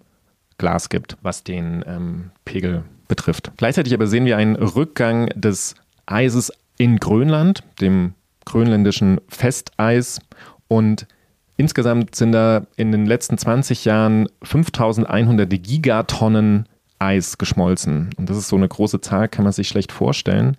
Glas 0.59 0.91
gibt, 0.91 1.17
was 1.23 1.45
den 1.45 1.83
ähm, 1.87 2.31
Pegel 2.45 2.85
betrifft. 3.09 3.53
Gleichzeitig 3.57 3.95
aber 3.95 4.07
sehen 4.07 4.27
wir 4.27 4.37
einen 4.37 4.57
Rückgang 4.57 5.29
des 5.35 5.75
Eises 6.07 6.53
in 6.77 6.99
Grönland, 6.99 7.63
dem 7.81 8.15
grönländischen 8.45 9.21
Festeis 9.29 10.21
und 10.69 11.07
Insgesamt 11.61 12.15
sind 12.15 12.33
da 12.33 12.63
in 12.77 12.91
den 12.91 13.05
letzten 13.05 13.37
20 13.37 13.85
Jahren 13.85 14.31
5100 14.43 15.51
Gigatonnen 15.63 16.67
Eis 17.01 17.39
geschmolzen. 17.39 18.11
Und 18.17 18.31
das 18.31 18.37
ist 18.37 18.49
so 18.49 18.57
eine 18.57 18.69
große 18.69 19.01
Zahl, 19.01 19.29
kann 19.29 19.45
man 19.45 19.53
sich 19.53 19.69
schlecht 19.69 19.91
vorstellen. 19.91 20.57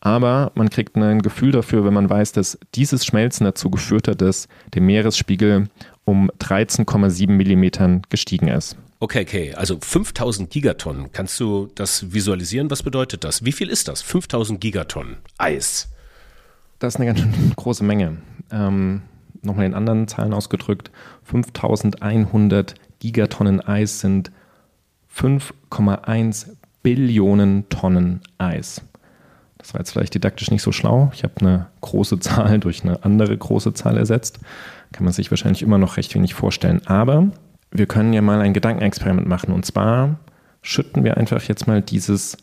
Aber 0.00 0.52
man 0.54 0.68
kriegt 0.68 0.96
ein 0.96 1.22
Gefühl 1.22 1.52
dafür, 1.52 1.84
wenn 1.84 1.94
man 1.94 2.10
weiß, 2.10 2.32
dass 2.32 2.58
dieses 2.74 3.06
Schmelzen 3.06 3.44
dazu 3.44 3.70
geführt 3.70 4.08
hat, 4.08 4.20
dass 4.20 4.48
der 4.74 4.82
Meeresspiegel 4.82 5.68
um 6.04 6.30
13,7 6.40 7.30
Millimetern 7.30 8.02
gestiegen 8.10 8.48
ist. 8.48 8.76
Okay, 9.00 9.22
okay, 9.22 9.54
also 9.54 9.78
5000 9.80 10.50
Gigatonnen. 10.50 11.10
Kannst 11.12 11.40
du 11.40 11.70
das 11.74 12.12
visualisieren? 12.12 12.70
Was 12.70 12.82
bedeutet 12.82 13.24
das? 13.24 13.44
Wie 13.44 13.52
viel 13.52 13.70
ist 13.70 13.88
das? 13.88 14.02
5000 14.02 14.60
Gigatonnen 14.60 15.16
Eis. 15.38 15.88
Das 16.78 16.94
ist 16.94 17.00
eine 17.00 17.14
ganz 17.14 17.22
große 17.56 17.84
Menge. 17.84 18.18
Ähm, 18.50 19.02
Nochmal 19.44 19.66
in 19.66 19.74
anderen 19.74 20.08
Zahlen 20.08 20.32
ausgedrückt: 20.32 20.90
5100 21.24 22.74
Gigatonnen 22.98 23.60
Eis 23.60 24.00
sind 24.00 24.32
5,1 25.16 26.48
Billionen 26.82 27.68
Tonnen 27.68 28.20
Eis. 28.38 28.82
Das 29.58 29.72
war 29.72 29.80
jetzt 29.80 29.92
vielleicht 29.92 30.14
didaktisch 30.14 30.50
nicht 30.50 30.62
so 30.62 30.72
schlau. 30.72 31.10
Ich 31.14 31.22
habe 31.22 31.34
eine 31.40 31.66
große 31.80 32.18
Zahl 32.20 32.58
durch 32.58 32.82
eine 32.82 33.02
andere 33.04 33.36
große 33.36 33.72
Zahl 33.72 33.96
ersetzt. 33.96 34.40
Kann 34.92 35.04
man 35.04 35.12
sich 35.12 35.30
wahrscheinlich 35.30 35.62
immer 35.62 35.78
noch 35.78 35.96
recht 35.96 36.14
wenig 36.14 36.34
vorstellen. 36.34 36.82
Aber 36.86 37.28
wir 37.70 37.86
können 37.86 38.12
ja 38.12 38.20
mal 38.20 38.40
ein 38.40 38.52
Gedankenexperiment 38.52 39.26
machen. 39.26 39.52
Und 39.52 39.64
zwar 39.64 40.18
schütten 40.60 41.04
wir 41.04 41.16
einfach 41.16 41.42
jetzt 41.44 41.66
mal 41.66 41.80
dieses 41.80 42.36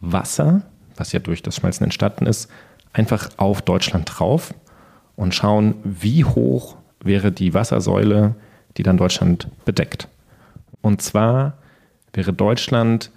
Wasser, 0.00 0.62
was 0.96 1.12
ja 1.12 1.20
durch 1.20 1.42
das 1.42 1.56
Schmelzen 1.56 1.84
entstanden 1.84 2.26
ist, 2.26 2.50
einfach 2.92 3.28
auf 3.36 3.62
Deutschland 3.62 4.10
drauf 4.12 4.54
und 5.14 5.34
schauen, 5.34 5.76
wie 5.84 6.24
hoch 6.24 6.76
wäre 7.00 7.30
die 7.30 7.54
Wassersäule, 7.54 8.34
die 8.76 8.82
dann 8.82 8.96
Deutschland 8.96 9.48
bedeckt. 9.64 10.08
Und 10.80 11.02
zwar 11.02 11.58
wäre 12.16 12.32
Deutschland 12.32 13.10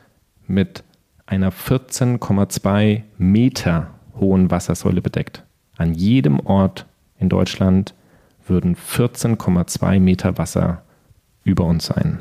mit 0.46 0.84
einer 1.26 1.52
14,2 1.52 3.04
Meter 3.18 3.92
hohen 4.20 4.52
Wassersäule 4.52 5.02
bedeckt. 5.02 5.44
An 5.78 5.94
jedem 5.94 6.40
Ort 6.42 6.86
in 7.18 7.30
Deutschland 7.30 7.94
würden 8.46 8.76
14,2 8.76 10.00
Meter 10.00 10.38
Wasser 10.38 10.84
über 11.44 11.64
uns 11.66 11.86
sein. 11.86 12.20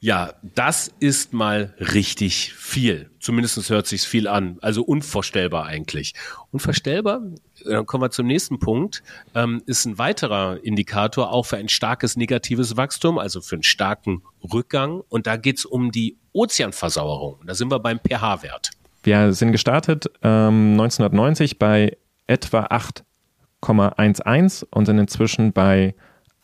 Ja, 0.00 0.34
das 0.42 0.90
ist 1.00 1.32
mal 1.32 1.74
richtig 1.78 2.52
viel. 2.54 3.10
Zumindest 3.20 3.70
hört 3.70 3.86
sich 3.86 4.02
viel 4.02 4.28
an. 4.28 4.58
Also 4.60 4.82
unvorstellbar 4.82 5.66
eigentlich. 5.66 6.14
Unvorstellbar, 6.50 7.22
dann 7.64 7.86
kommen 7.86 8.02
wir 8.02 8.10
zum 8.10 8.26
nächsten 8.26 8.58
Punkt, 8.58 9.02
ähm, 9.34 9.62
ist 9.66 9.86
ein 9.86 9.98
weiterer 9.98 10.58
Indikator 10.62 11.32
auch 11.32 11.46
für 11.46 11.56
ein 11.56 11.68
starkes 11.68 12.16
negatives 12.16 12.76
Wachstum, 12.76 13.18
also 13.18 13.40
für 13.40 13.56
einen 13.56 13.62
starken 13.62 14.22
Rückgang. 14.52 15.02
Und 15.08 15.26
da 15.26 15.36
geht 15.36 15.58
es 15.58 15.64
um 15.64 15.90
die 15.90 16.18
Ozeanversauerung. 16.32 17.40
Da 17.46 17.54
sind 17.54 17.70
wir 17.70 17.78
beim 17.78 17.98
pH-Wert. 17.98 18.70
Wir 19.02 19.32
sind 19.34 19.52
gestartet 19.52 20.06
ähm, 20.22 20.72
1990 20.72 21.58
bei 21.58 21.96
etwa 22.26 22.66
8,11 22.66 24.64
und 24.70 24.86
sind 24.86 24.98
inzwischen 24.98 25.52
bei 25.52 25.94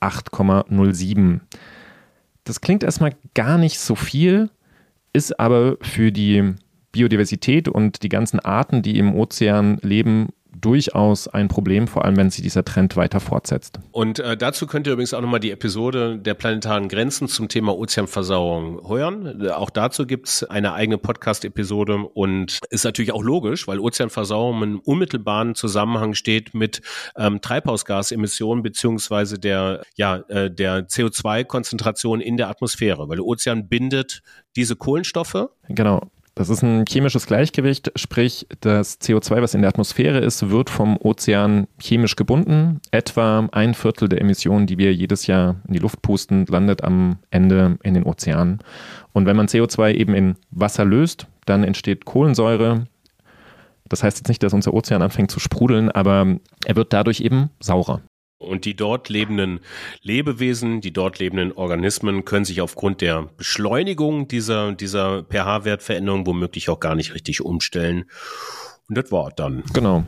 8,07. 0.00 1.40
Das 2.50 2.60
klingt 2.60 2.82
erstmal 2.82 3.14
gar 3.34 3.58
nicht 3.58 3.78
so 3.78 3.94
viel, 3.94 4.50
ist 5.12 5.38
aber 5.38 5.76
für 5.82 6.10
die 6.10 6.56
Biodiversität 6.90 7.68
und 7.68 8.02
die 8.02 8.08
ganzen 8.08 8.40
Arten, 8.40 8.82
die 8.82 8.98
im 8.98 9.14
Ozean 9.14 9.78
leben, 9.82 10.30
durchaus 10.52 11.28
ein 11.28 11.48
Problem, 11.48 11.86
vor 11.86 12.04
allem 12.04 12.16
wenn 12.16 12.30
sich 12.30 12.42
dieser 12.42 12.64
Trend 12.64 12.96
weiter 12.96 13.20
fortsetzt. 13.20 13.80
Und 13.92 14.18
äh, 14.18 14.36
dazu 14.36 14.66
könnt 14.66 14.86
ihr 14.86 14.92
übrigens 14.92 15.14
auch 15.14 15.20
nochmal 15.20 15.40
die 15.40 15.50
Episode 15.50 16.18
der 16.18 16.34
planetaren 16.34 16.88
Grenzen 16.88 17.28
zum 17.28 17.48
Thema 17.48 17.76
Ozeanversauerung 17.76 18.88
hören. 18.88 19.48
Auch 19.50 19.70
dazu 19.70 20.06
gibt's 20.06 20.44
eine 20.44 20.72
eigene 20.72 20.98
Podcast-Episode 20.98 21.98
und 21.98 22.58
ist 22.70 22.84
natürlich 22.84 23.12
auch 23.12 23.22
logisch, 23.22 23.68
weil 23.68 23.78
Ozeanversauerung 23.78 24.62
im 24.62 24.80
unmittelbaren 24.80 25.54
Zusammenhang 25.54 26.14
steht 26.14 26.54
mit 26.54 26.82
ähm, 27.16 27.40
Treibhausgasemissionen 27.40 28.62
beziehungsweise 28.62 29.38
der, 29.38 29.82
ja, 29.96 30.16
äh, 30.28 30.50
der 30.50 30.88
CO2-Konzentration 30.88 32.20
in 32.20 32.36
der 32.36 32.48
Atmosphäre, 32.48 33.08
weil 33.08 33.16
der 33.16 33.26
Ozean 33.26 33.68
bindet 33.68 34.22
diese 34.56 34.76
Kohlenstoffe. 34.76 35.48
Genau. 35.68 36.10
Das 36.34 36.48
ist 36.48 36.62
ein 36.62 36.84
chemisches 36.86 37.26
Gleichgewicht, 37.26 37.92
sprich 37.96 38.46
das 38.60 39.00
CO2, 39.00 39.42
was 39.42 39.54
in 39.54 39.62
der 39.62 39.68
Atmosphäre 39.68 40.18
ist, 40.18 40.48
wird 40.48 40.70
vom 40.70 40.96
Ozean 40.96 41.66
chemisch 41.78 42.16
gebunden. 42.16 42.80
Etwa 42.92 43.48
ein 43.52 43.74
Viertel 43.74 44.08
der 44.08 44.20
Emissionen, 44.20 44.66
die 44.66 44.78
wir 44.78 44.94
jedes 44.94 45.26
Jahr 45.26 45.56
in 45.66 45.74
die 45.74 45.80
Luft 45.80 46.02
pusten, 46.02 46.46
landet 46.46 46.84
am 46.84 47.18
Ende 47.30 47.78
in 47.82 47.94
den 47.94 48.04
Ozeanen. 48.04 48.60
Und 49.12 49.26
wenn 49.26 49.36
man 49.36 49.48
CO2 49.48 49.94
eben 49.94 50.14
in 50.14 50.36
Wasser 50.50 50.84
löst, 50.84 51.26
dann 51.46 51.64
entsteht 51.64 52.04
Kohlensäure. 52.04 52.86
Das 53.88 54.04
heißt 54.04 54.18
jetzt 54.18 54.28
nicht, 54.28 54.42
dass 54.42 54.54
unser 54.54 54.72
Ozean 54.72 55.02
anfängt 55.02 55.32
zu 55.32 55.40
sprudeln, 55.40 55.90
aber 55.90 56.36
er 56.64 56.76
wird 56.76 56.92
dadurch 56.92 57.20
eben 57.20 57.50
saurer. 57.58 58.02
Und 58.40 58.64
die 58.64 58.74
dort 58.74 59.10
lebenden 59.10 59.60
Lebewesen, 60.00 60.80
die 60.80 60.94
dort 60.94 61.18
lebenden 61.18 61.52
Organismen 61.52 62.24
können 62.24 62.46
sich 62.46 62.62
aufgrund 62.62 63.02
der 63.02 63.28
Beschleunigung 63.36 64.28
dieser, 64.28 64.72
dieser 64.72 65.24
pH-Wertveränderung 65.24 66.26
womöglich 66.26 66.70
auch 66.70 66.80
gar 66.80 66.94
nicht 66.94 67.12
richtig 67.12 67.42
umstellen. 67.42 68.06
Und 68.88 68.96
das 68.96 69.12
war 69.12 69.30
dann. 69.30 69.62
Genau. 69.74 70.06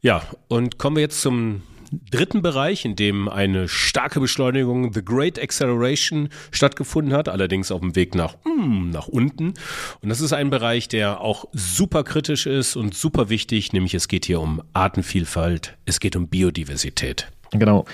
Ja, 0.00 0.22
und 0.48 0.78
kommen 0.78 0.96
wir 0.96 1.02
jetzt 1.02 1.20
zum 1.20 1.62
dritten 2.10 2.40
Bereich, 2.40 2.86
in 2.86 2.96
dem 2.96 3.28
eine 3.28 3.68
starke 3.68 4.18
Beschleunigung, 4.18 4.94
The 4.94 5.04
Great 5.04 5.38
Acceleration, 5.38 6.30
stattgefunden 6.50 7.12
hat, 7.12 7.28
allerdings 7.28 7.70
auf 7.70 7.80
dem 7.80 7.94
Weg 7.94 8.14
nach, 8.14 8.36
mm, 8.44 8.88
nach 8.88 9.08
unten. 9.08 9.52
Und 10.00 10.08
das 10.08 10.22
ist 10.22 10.32
ein 10.32 10.48
Bereich, 10.48 10.88
der 10.88 11.20
auch 11.20 11.44
super 11.52 12.02
kritisch 12.02 12.46
ist 12.46 12.76
und 12.76 12.94
super 12.94 13.28
wichtig, 13.28 13.74
nämlich 13.74 13.92
es 13.92 14.08
geht 14.08 14.24
hier 14.24 14.40
um 14.40 14.62
Artenvielfalt, 14.72 15.76
es 15.84 16.00
geht 16.00 16.16
um 16.16 16.28
Biodiversität. 16.28 17.28
Genau. 17.52 17.84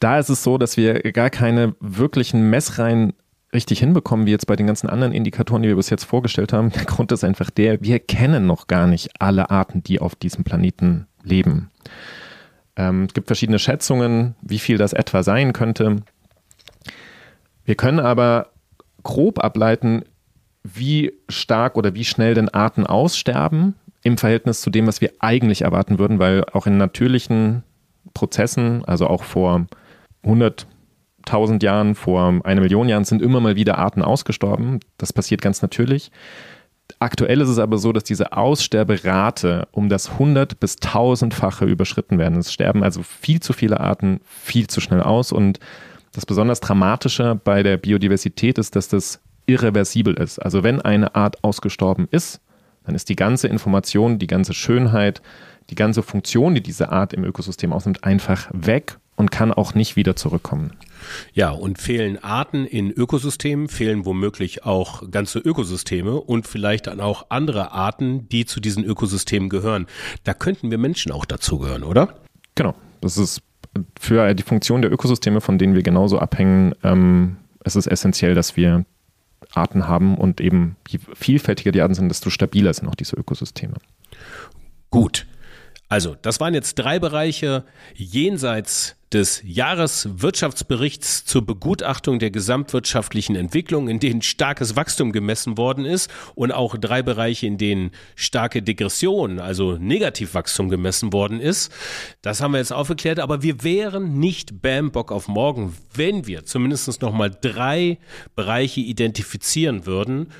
Da 0.00 0.18
ist 0.18 0.28
es 0.28 0.42
so, 0.42 0.58
dass 0.58 0.76
wir 0.76 1.00
gar 1.12 1.30
keine 1.30 1.74
wirklichen 1.80 2.50
Messreihen 2.50 3.14
richtig 3.52 3.78
hinbekommen, 3.78 4.26
wie 4.26 4.32
jetzt 4.32 4.46
bei 4.46 4.56
den 4.56 4.66
ganzen 4.66 4.90
anderen 4.90 5.12
Indikatoren, 5.12 5.62
die 5.62 5.68
wir 5.68 5.76
bis 5.76 5.88
jetzt 5.88 6.04
vorgestellt 6.04 6.52
haben. 6.52 6.70
Der 6.70 6.84
Grund 6.84 7.12
ist 7.12 7.24
einfach 7.24 7.50
der, 7.50 7.80
wir 7.80 8.00
kennen 8.00 8.46
noch 8.46 8.66
gar 8.66 8.86
nicht 8.86 9.20
alle 9.20 9.50
Arten, 9.50 9.82
die 9.82 10.00
auf 10.00 10.14
diesem 10.16 10.44
Planeten 10.44 11.06
leben. 11.22 11.70
Ähm, 12.76 13.04
es 13.04 13.14
gibt 13.14 13.28
verschiedene 13.28 13.60
Schätzungen, 13.60 14.34
wie 14.42 14.58
viel 14.58 14.76
das 14.76 14.92
etwa 14.92 15.22
sein 15.22 15.52
könnte. 15.52 16.02
Wir 17.64 17.76
können 17.76 18.00
aber 18.00 18.50
grob 19.02 19.42
ableiten, 19.42 20.04
wie 20.64 21.12
stark 21.28 21.76
oder 21.76 21.94
wie 21.94 22.04
schnell 22.04 22.34
denn 22.34 22.48
Arten 22.48 22.86
aussterben 22.86 23.74
im 24.02 24.18
Verhältnis 24.18 24.60
zu 24.60 24.70
dem, 24.70 24.86
was 24.86 25.00
wir 25.00 25.12
eigentlich 25.20 25.62
erwarten 25.62 25.98
würden, 25.98 26.18
weil 26.18 26.44
auch 26.52 26.66
in 26.66 26.76
natürlichen 26.76 27.62
Prozessen, 28.14 28.84
also 28.84 29.06
auch 29.08 29.24
vor 29.24 29.66
100.000 30.24 31.62
Jahren, 31.62 31.94
vor 31.94 32.40
einer 32.44 32.60
Million 32.60 32.88
Jahren 32.88 33.04
sind 33.04 33.20
immer 33.20 33.40
mal 33.40 33.56
wieder 33.56 33.78
Arten 33.78 34.02
ausgestorben. 34.02 34.80
Das 34.98 35.12
passiert 35.12 35.42
ganz 35.42 35.60
natürlich. 35.60 36.10
Aktuell 36.98 37.40
ist 37.40 37.48
es 37.48 37.58
aber 37.58 37.78
so, 37.78 37.92
dass 37.92 38.04
diese 38.04 38.32
Aussterberate 38.32 39.68
um 39.72 39.88
das 39.88 40.12
100 40.12 40.60
bis 40.60 40.76
1000-fache 40.78 41.64
überschritten 41.64 42.18
werden. 42.18 42.38
Es 42.38 42.52
sterben 42.52 42.82
also 42.82 43.02
viel 43.02 43.40
zu 43.40 43.52
viele 43.52 43.80
Arten 43.80 44.20
viel 44.26 44.66
zu 44.66 44.80
schnell 44.80 45.00
aus 45.00 45.32
und 45.32 45.58
das 46.12 46.26
besonders 46.26 46.60
Dramatische 46.60 47.40
bei 47.42 47.62
der 47.62 47.76
Biodiversität 47.76 48.58
ist, 48.58 48.76
dass 48.76 48.88
das 48.88 49.20
irreversibel 49.46 50.14
ist. 50.14 50.38
Also 50.38 50.62
wenn 50.62 50.80
eine 50.80 51.14
Art 51.14 51.42
ausgestorben 51.42 52.06
ist, 52.10 52.40
dann 52.84 52.94
ist 52.94 53.08
die 53.08 53.16
ganze 53.16 53.48
Information, 53.48 54.18
die 54.18 54.26
ganze 54.26 54.54
Schönheit, 54.54 55.22
die 55.70 55.74
ganze 55.74 56.02
Funktion, 56.02 56.54
die 56.54 56.62
diese 56.62 56.90
Art 56.90 57.12
im 57.12 57.24
Ökosystem 57.24 57.72
ausnimmt, 57.72 58.04
einfach 58.04 58.48
weg 58.52 58.98
und 59.16 59.30
kann 59.30 59.52
auch 59.52 59.74
nicht 59.74 59.96
wieder 59.96 60.16
zurückkommen. 60.16 60.72
Ja, 61.32 61.50
und 61.50 61.78
fehlen 61.78 62.22
Arten 62.22 62.64
in 62.64 62.90
Ökosystemen, 62.90 63.68
fehlen 63.68 64.04
womöglich 64.04 64.64
auch 64.64 65.10
ganze 65.10 65.38
Ökosysteme 65.38 66.20
und 66.20 66.46
vielleicht 66.46 66.86
dann 66.86 67.00
auch 67.00 67.26
andere 67.28 67.72
Arten, 67.72 68.28
die 68.28 68.46
zu 68.46 68.60
diesen 68.60 68.84
Ökosystemen 68.84 69.48
gehören. 69.48 69.86
Da 70.24 70.34
könnten 70.34 70.70
wir 70.70 70.78
Menschen 70.78 71.12
auch 71.12 71.24
dazugehören, 71.24 71.82
oder? 71.82 72.14
Genau. 72.54 72.74
Das 73.00 73.18
ist 73.18 73.42
für 73.98 74.34
die 74.34 74.42
Funktion 74.42 74.82
der 74.82 74.92
Ökosysteme, 74.92 75.40
von 75.40 75.58
denen 75.58 75.74
wir 75.74 75.82
genauso 75.82 76.18
abhängen, 76.18 76.74
ähm, 76.82 77.36
es 77.64 77.76
ist 77.76 77.86
essentiell, 77.86 78.34
dass 78.34 78.56
wir 78.56 78.84
Arten 79.54 79.88
haben 79.88 80.16
und 80.16 80.40
eben 80.40 80.76
je 80.88 80.98
vielfältiger 81.14 81.72
die 81.72 81.80
Arten 81.80 81.94
sind, 81.94 82.08
desto 82.08 82.30
stabiler 82.30 82.72
sind 82.72 82.88
auch 82.88 82.94
diese 82.94 83.16
Ökosysteme. 83.16 83.74
Gut. 84.90 85.26
Also, 85.88 86.16
das 86.20 86.40
waren 86.40 86.54
jetzt 86.54 86.76
drei 86.76 86.98
Bereiche 86.98 87.64
jenseits 87.94 88.96
des 89.14 89.42
Jahreswirtschaftsberichts 89.44 91.24
zur 91.24 91.46
Begutachtung 91.46 92.18
der 92.18 92.32
gesamtwirtschaftlichen 92.32 93.36
Entwicklung, 93.36 93.88
in 93.88 94.00
denen 94.00 94.22
starkes 94.22 94.74
Wachstum 94.74 95.12
gemessen 95.12 95.56
worden 95.56 95.84
ist 95.84 96.10
und 96.34 96.50
auch 96.50 96.76
drei 96.76 97.02
Bereiche, 97.02 97.46
in 97.46 97.56
denen 97.56 97.92
starke 98.16 98.60
Degression, 98.60 99.38
also 99.38 99.76
Negativwachstum 99.76 100.68
gemessen 100.68 101.12
worden 101.12 101.38
ist. 101.38 101.70
Das 102.22 102.40
haben 102.40 102.52
wir 102.52 102.58
jetzt 102.58 102.72
aufgeklärt, 102.72 103.20
aber 103.20 103.42
wir 103.42 103.62
wären 103.62 104.18
nicht 104.18 104.62
Bam 104.62 104.90
Bock 104.90 105.12
auf 105.12 105.28
morgen, 105.28 105.76
wenn 105.94 106.26
wir 106.26 106.44
zumindest 106.44 107.00
noch 107.00 107.12
mal 107.12 107.30
drei 107.30 107.98
Bereiche 108.34 108.80
identifizieren 108.80 109.86
würden, 109.86 110.32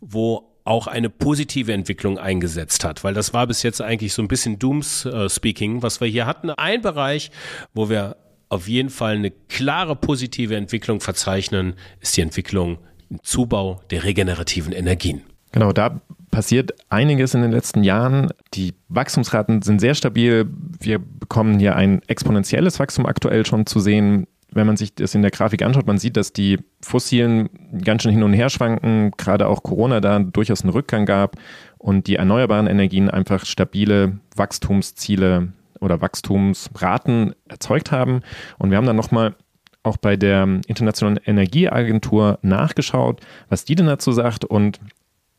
wo 0.00 0.51
auch 0.64 0.86
eine 0.86 1.10
positive 1.10 1.72
Entwicklung 1.72 2.18
eingesetzt 2.18 2.84
hat, 2.84 3.04
weil 3.04 3.14
das 3.14 3.34
war 3.34 3.46
bis 3.46 3.62
jetzt 3.62 3.80
eigentlich 3.80 4.14
so 4.14 4.22
ein 4.22 4.28
bisschen 4.28 4.58
Dooms-Speaking, 4.58 5.82
was 5.82 6.00
wir 6.00 6.08
hier 6.08 6.26
hatten. 6.26 6.50
Ein 6.50 6.82
Bereich, 6.82 7.30
wo 7.74 7.88
wir 7.88 8.16
auf 8.48 8.68
jeden 8.68 8.90
Fall 8.90 9.16
eine 9.16 9.30
klare 9.30 9.96
positive 9.96 10.54
Entwicklung 10.56 11.00
verzeichnen, 11.00 11.74
ist 12.00 12.16
die 12.16 12.20
Entwicklung 12.20 12.78
im 13.10 13.22
Zubau 13.22 13.80
der 13.90 14.04
regenerativen 14.04 14.72
Energien. 14.72 15.22
Genau, 15.52 15.72
da 15.72 16.00
passiert 16.30 16.72
einiges 16.88 17.34
in 17.34 17.42
den 17.42 17.52
letzten 17.52 17.82
Jahren. 17.84 18.30
Die 18.54 18.74
Wachstumsraten 18.88 19.62
sind 19.62 19.80
sehr 19.80 19.94
stabil. 19.94 20.48
Wir 20.80 20.98
bekommen 20.98 21.58
hier 21.58 21.76
ein 21.76 22.00
exponentielles 22.06 22.78
Wachstum 22.78 23.04
aktuell 23.04 23.44
schon 23.44 23.66
zu 23.66 23.80
sehen 23.80 24.26
wenn 24.54 24.66
man 24.66 24.76
sich 24.76 24.94
das 24.94 25.14
in 25.14 25.22
der 25.22 25.30
Grafik 25.30 25.62
anschaut, 25.62 25.86
man 25.86 25.98
sieht, 25.98 26.16
dass 26.16 26.32
die 26.32 26.58
fossilen 26.80 27.48
ganz 27.84 28.02
schön 28.02 28.12
hin 28.12 28.22
und 28.22 28.32
her 28.32 28.50
schwanken, 28.50 29.12
gerade 29.16 29.48
auch 29.48 29.62
Corona 29.62 30.00
da 30.00 30.18
durchaus 30.18 30.62
einen 30.62 30.70
Rückgang 30.70 31.06
gab 31.06 31.36
und 31.78 32.06
die 32.06 32.16
erneuerbaren 32.16 32.66
Energien 32.66 33.10
einfach 33.10 33.44
stabile 33.44 34.18
Wachstumsziele 34.36 35.52
oder 35.80 36.00
Wachstumsraten 36.00 37.34
erzeugt 37.48 37.90
haben. 37.92 38.20
Und 38.58 38.70
wir 38.70 38.76
haben 38.76 38.86
dann 38.86 38.96
nochmal 38.96 39.34
auch 39.82 39.96
bei 39.96 40.16
der 40.16 40.44
Internationalen 40.66 41.18
Energieagentur 41.24 42.38
nachgeschaut, 42.42 43.20
was 43.48 43.64
die 43.64 43.74
denn 43.74 43.86
dazu 43.86 44.12
sagt. 44.12 44.44
Und 44.44 44.80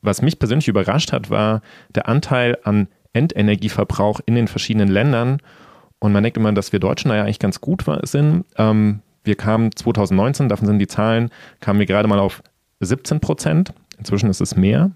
was 0.01 0.21
mich 0.21 0.37
persönlich 0.37 0.67
überrascht 0.67 1.13
hat, 1.13 1.29
war 1.29 1.61
der 1.95 2.09
Anteil 2.09 2.57
an 2.63 2.87
Endenergieverbrauch 3.13 4.19
in 4.25 4.35
den 4.35 4.47
verschiedenen 4.47 4.89
Ländern. 4.89 5.37
Und 6.03 6.11
man 6.11 6.21
denkt 6.21 6.35
immer, 6.35 6.51
dass 6.51 6.73
wir 6.73 6.81
Deutschen 6.81 7.07
da 7.07 7.15
ja 7.15 7.23
eigentlich 7.23 7.39
ganz 7.39 7.61
gut 7.61 7.85
sind. 8.01 8.43
Ähm, 8.57 8.99
wir 9.23 9.35
kamen 9.35 9.73
2019, 9.73 10.49
davon 10.49 10.67
sind 10.67 10.79
die 10.79 10.87
Zahlen, 10.87 11.29
kamen 11.61 11.79
wir 11.79 11.85
gerade 11.85 12.09
mal 12.09 12.19
auf 12.19 12.43
17 12.81 13.21
Prozent. 13.21 13.73
Inzwischen 13.97 14.29
ist 14.29 14.41
es 14.41 14.57
mehr. 14.57 14.91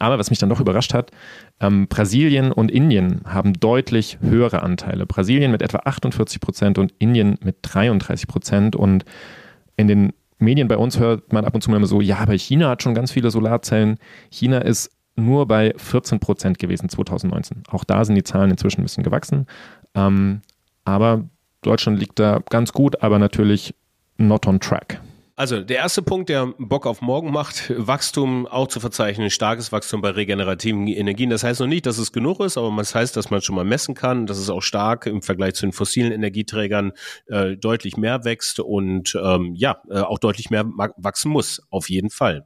Aber 0.00 0.18
was 0.18 0.30
mich 0.30 0.40
dann 0.40 0.48
doch 0.48 0.58
überrascht 0.58 0.92
hat, 0.92 1.12
ähm, 1.60 1.86
Brasilien 1.86 2.50
und 2.50 2.72
Indien 2.72 3.20
haben 3.26 3.52
deutlich 3.60 4.18
höhere 4.20 4.64
Anteile. 4.64 5.06
Brasilien 5.06 5.52
mit 5.52 5.62
etwa 5.62 5.82
48 5.84 6.40
Prozent 6.40 6.78
und 6.78 6.92
Indien 6.98 7.38
mit 7.44 7.58
33 7.62 8.26
Prozent. 8.26 8.74
Und 8.74 9.04
in 9.76 9.86
den 9.86 10.12
Medien 10.40 10.66
bei 10.66 10.78
uns 10.78 10.98
hört 10.98 11.32
man 11.32 11.44
ab 11.44 11.54
und 11.54 11.60
zu 11.60 11.70
mal 11.70 11.86
so, 11.86 12.00
ja, 12.00 12.18
aber 12.18 12.32
China 12.36 12.70
hat 12.70 12.82
schon 12.82 12.94
ganz 12.96 13.12
viele 13.12 13.30
Solarzellen. 13.30 13.98
China 14.32 14.58
ist 14.58 14.90
nur 15.18 15.46
bei 15.46 15.74
14 15.76 16.20
Prozent 16.20 16.58
gewesen 16.58 16.88
2019. 16.88 17.64
Auch 17.70 17.84
da 17.84 18.04
sind 18.04 18.14
die 18.14 18.22
Zahlen 18.22 18.50
inzwischen 18.50 18.80
ein 18.80 18.84
bisschen 18.84 19.04
gewachsen. 19.04 19.46
Ähm, 19.94 20.42
aber 20.84 21.24
Deutschland 21.62 21.98
liegt 21.98 22.18
da 22.18 22.40
ganz 22.50 22.72
gut, 22.72 23.02
aber 23.02 23.18
natürlich 23.18 23.74
not 24.16 24.46
on 24.46 24.60
track. 24.60 25.00
Also 25.38 25.60
der 25.60 25.76
erste 25.76 26.02
Punkt, 26.02 26.30
der 26.30 26.52
Bock 26.58 26.84
auf 26.84 27.00
morgen 27.00 27.30
macht, 27.30 27.72
Wachstum 27.76 28.48
auch 28.48 28.66
zu 28.66 28.80
verzeichnen, 28.80 29.30
starkes 29.30 29.70
Wachstum 29.70 30.00
bei 30.00 30.10
regenerativen 30.10 30.88
Energien. 30.88 31.30
Das 31.30 31.44
heißt 31.44 31.60
noch 31.60 31.68
nicht, 31.68 31.86
dass 31.86 31.98
es 31.98 32.10
genug 32.10 32.40
ist, 32.40 32.58
aber 32.58 32.74
das 32.76 32.92
heißt, 32.92 33.16
dass 33.16 33.30
man 33.30 33.40
schon 33.40 33.54
mal 33.54 33.64
messen 33.64 33.94
kann, 33.94 34.26
dass 34.26 34.38
es 34.38 34.50
auch 34.50 34.62
stark 34.62 35.06
im 35.06 35.22
Vergleich 35.22 35.54
zu 35.54 35.64
den 35.64 35.72
fossilen 35.72 36.10
Energieträgern 36.10 36.90
äh, 37.28 37.56
deutlich 37.56 37.96
mehr 37.96 38.24
wächst 38.24 38.58
und 38.58 39.14
ähm, 39.14 39.54
ja, 39.54 39.80
äh, 39.88 40.00
auch 40.00 40.18
deutlich 40.18 40.50
mehr 40.50 40.64
wachsen 40.66 41.30
muss, 41.30 41.62
auf 41.70 41.88
jeden 41.88 42.10
Fall. 42.10 42.44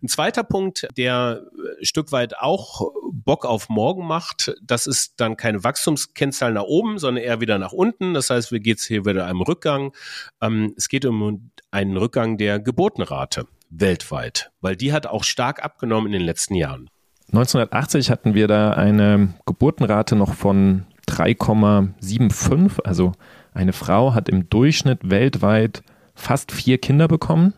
Ein 0.00 0.06
zweiter 0.06 0.44
Punkt, 0.44 0.86
der 0.96 1.42
äh, 1.80 1.84
Stück 1.84 2.12
weit 2.12 2.38
auch 2.38 2.92
Bock 3.10 3.46
auf 3.46 3.68
morgen 3.68 4.06
macht, 4.06 4.54
das 4.62 4.86
ist 4.86 5.14
dann 5.16 5.36
keine 5.36 5.64
Wachstumskennzahl 5.64 6.52
nach 6.52 6.62
oben, 6.62 7.00
sondern 7.00 7.24
eher 7.24 7.40
wieder 7.40 7.58
nach 7.58 7.72
unten. 7.72 8.14
Das 8.14 8.30
heißt, 8.30 8.52
wir 8.52 8.60
geht's 8.60 8.86
hier 8.86 9.04
wieder 9.04 9.26
einem 9.26 9.42
Rückgang. 9.42 9.92
Ähm, 10.40 10.72
es 10.76 10.88
geht 10.88 11.04
um 11.04 11.50
einen 11.72 11.96
Rückgang 11.96 12.27
der 12.36 12.58
Geburtenrate 12.58 13.46
weltweit, 13.70 14.50
weil 14.60 14.76
die 14.76 14.92
hat 14.92 15.06
auch 15.06 15.24
stark 15.24 15.64
abgenommen 15.64 16.06
in 16.06 16.12
den 16.12 16.22
letzten 16.22 16.54
Jahren. 16.54 16.90
1980 17.32 18.10
hatten 18.10 18.34
wir 18.34 18.48
da 18.48 18.72
eine 18.72 19.34
Geburtenrate 19.46 20.16
noch 20.16 20.34
von 20.34 20.86
3,75. 21.08 22.82
Also 22.84 23.12
eine 23.52 23.72
Frau 23.72 24.14
hat 24.14 24.28
im 24.28 24.48
Durchschnitt 24.48 25.10
weltweit 25.10 25.82
fast 26.14 26.52
vier 26.52 26.78
Kinder 26.78 27.08
bekommen. 27.08 27.54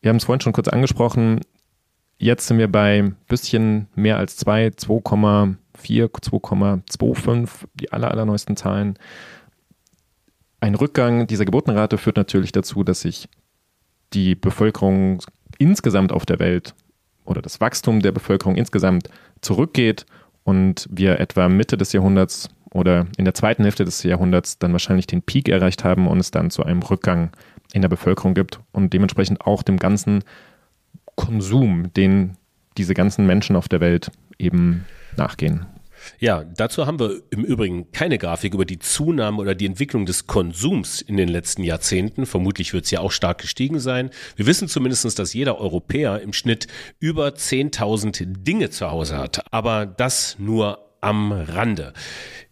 Wir 0.00 0.10
haben 0.10 0.16
es 0.16 0.24
vorhin 0.24 0.40
schon 0.40 0.52
kurz 0.52 0.68
angesprochen. 0.68 1.40
Jetzt 2.18 2.46
sind 2.46 2.58
wir 2.58 2.70
bei 2.70 2.98
ein 2.98 3.16
bisschen 3.28 3.88
mehr 3.94 4.18
als 4.18 4.36
zwei, 4.36 4.68
2,4, 4.68 5.56
2,25, 5.76 7.48
die 7.74 7.92
aller, 7.92 8.10
allerneuesten 8.10 8.56
Zahlen. 8.56 8.98
Ein 10.60 10.74
Rückgang 10.74 11.26
dieser 11.26 11.44
Geburtenrate 11.44 11.98
führt 11.98 12.16
natürlich 12.16 12.50
dazu, 12.50 12.82
dass 12.82 13.02
sich 13.02 13.28
die 14.12 14.34
Bevölkerung 14.34 15.22
insgesamt 15.58 16.12
auf 16.12 16.26
der 16.26 16.38
Welt 16.38 16.74
oder 17.24 17.42
das 17.42 17.60
Wachstum 17.60 18.00
der 18.00 18.12
Bevölkerung 18.12 18.56
insgesamt 18.56 19.10
zurückgeht 19.40 20.06
und 20.44 20.88
wir 20.90 21.20
etwa 21.20 21.48
Mitte 21.48 21.76
des 21.76 21.92
Jahrhunderts 21.92 22.48
oder 22.72 23.06
in 23.16 23.24
der 23.24 23.34
zweiten 23.34 23.62
Hälfte 23.62 23.84
des 23.84 24.02
Jahrhunderts 24.02 24.58
dann 24.58 24.72
wahrscheinlich 24.72 25.06
den 25.06 25.22
Peak 25.22 25.48
erreicht 25.48 25.84
haben 25.84 26.06
und 26.06 26.18
es 26.18 26.30
dann 26.30 26.50
zu 26.50 26.64
einem 26.64 26.82
Rückgang 26.82 27.30
in 27.72 27.82
der 27.82 27.88
Bevölkerung 27.88 28.34
gibt 28.34 28.60
und 28.72 28.92
dementsprechend 28.92 29.42
auch 29.42 29.62
dem 29.62 29.78
ganzen 29.78 30.24
Konsum, 31.16 31.92
den 31.94 32.36
diese 32.76 32.94
ganzen 32.94 33.26
Menschen 33.26 33.56
auf 33.56 33.68
der 33.68 33.80
Welt 33.80 34.10
eben 34.38 34.84
nachgehen. 35.16 35.66
Ja, 36.18 36.44
dazu 36.44 36.86
haben 36.86 36.98
wir 36.98 37.22
im 37.30 37.44
Übrigen 37.44 37.90
keine 37.92 38.18
Grafik 38.18 38.54
über 38.54 38.64
die 38.64 38.78
Zunahme 38.78 39.38
oder 39.38 39.54
die 39.54 39.66
Entwicklung 39.66 40.06
des 40.06 40.26
Konsums 40.26 41.00
in 41.00 41.16
den 41.16 41.28
letzten 41.28 41.62
Jahrzehnten. 41.62 42.26
Vermutlich 42.26 42.72
wird 42.72 42.84
es 42.84 42.90
ja 42.90 43.00
auch 43.00 43.12
stark 43.12 43.38
gestiegen 43.38 43.80
sein. 43.80 44.10
Wir 44.36 44.46
wissen 44.46 44.68
zumindest, 44.68 45.18
dass 45.18 45.32
jeder 45.32 45.60
Europäer 45.60 46.20
im 46.20 46.32
Schnitt 46.32 46.66
über 46.98 47.28
10.000 47.28 48.42
Dinge 48.42 48.70
zu 48.70 48.90
Hause 48.90 49.18
hat. 49.18 49.44
Aber 49.52 49.86
das 49.86 50.36
nur 50.38 50.78
am 51.00 51.32
Rande. 51.32 51.92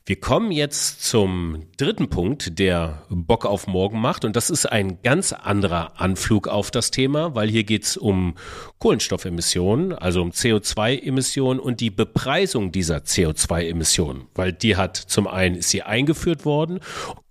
Wir 0.09 0.21
kommen 0.21 0.53
jetzt 0.53 1.03
zum 1.03 1.65
dritten 1.79 2.09
Punkt, 2.09 2.61
der 2.61 3.03
Bock 3.09 3.45
auf 3.45 3.67
morgen 3.67 4.01
macht. 4.01 4.25
Und 4.25 4.37
das 4.37 4.51
ist 4.51 4.65
ein 4.65 5.03
ganz 5.03 5.33
anderer 5.33 6.01
Anflug 6.01 6.47
auf 6.47 6.71
das 6.71 6.93
Thema, 6.93 7.35
weil 7.35 7.49
hier 7.49 7.65
geht 7.65 7.83
es 7.83 7.97
um 7.97 8.37
Kohlenstoffemissionen, 8.79 9.93
also 9.93 10.23
um 10.23 10.31
CO2-Emissionen 10.31 11.59
und 11.59 11.81
die 11.81 11.91
Bepreisung 11.91 12.71
dieser 12.71 12.99
CO2-Emissionen. 12.99 14.29
Weil 14.37 14.53
die 14.53 14.77
hat 14.77 14.97
zum 14.97 15.27
einen 15.27 15.57
ist 15.57 15.71
sie 15.71 15.83
eingeführt 15.83 16.45
worden 16.45 16.79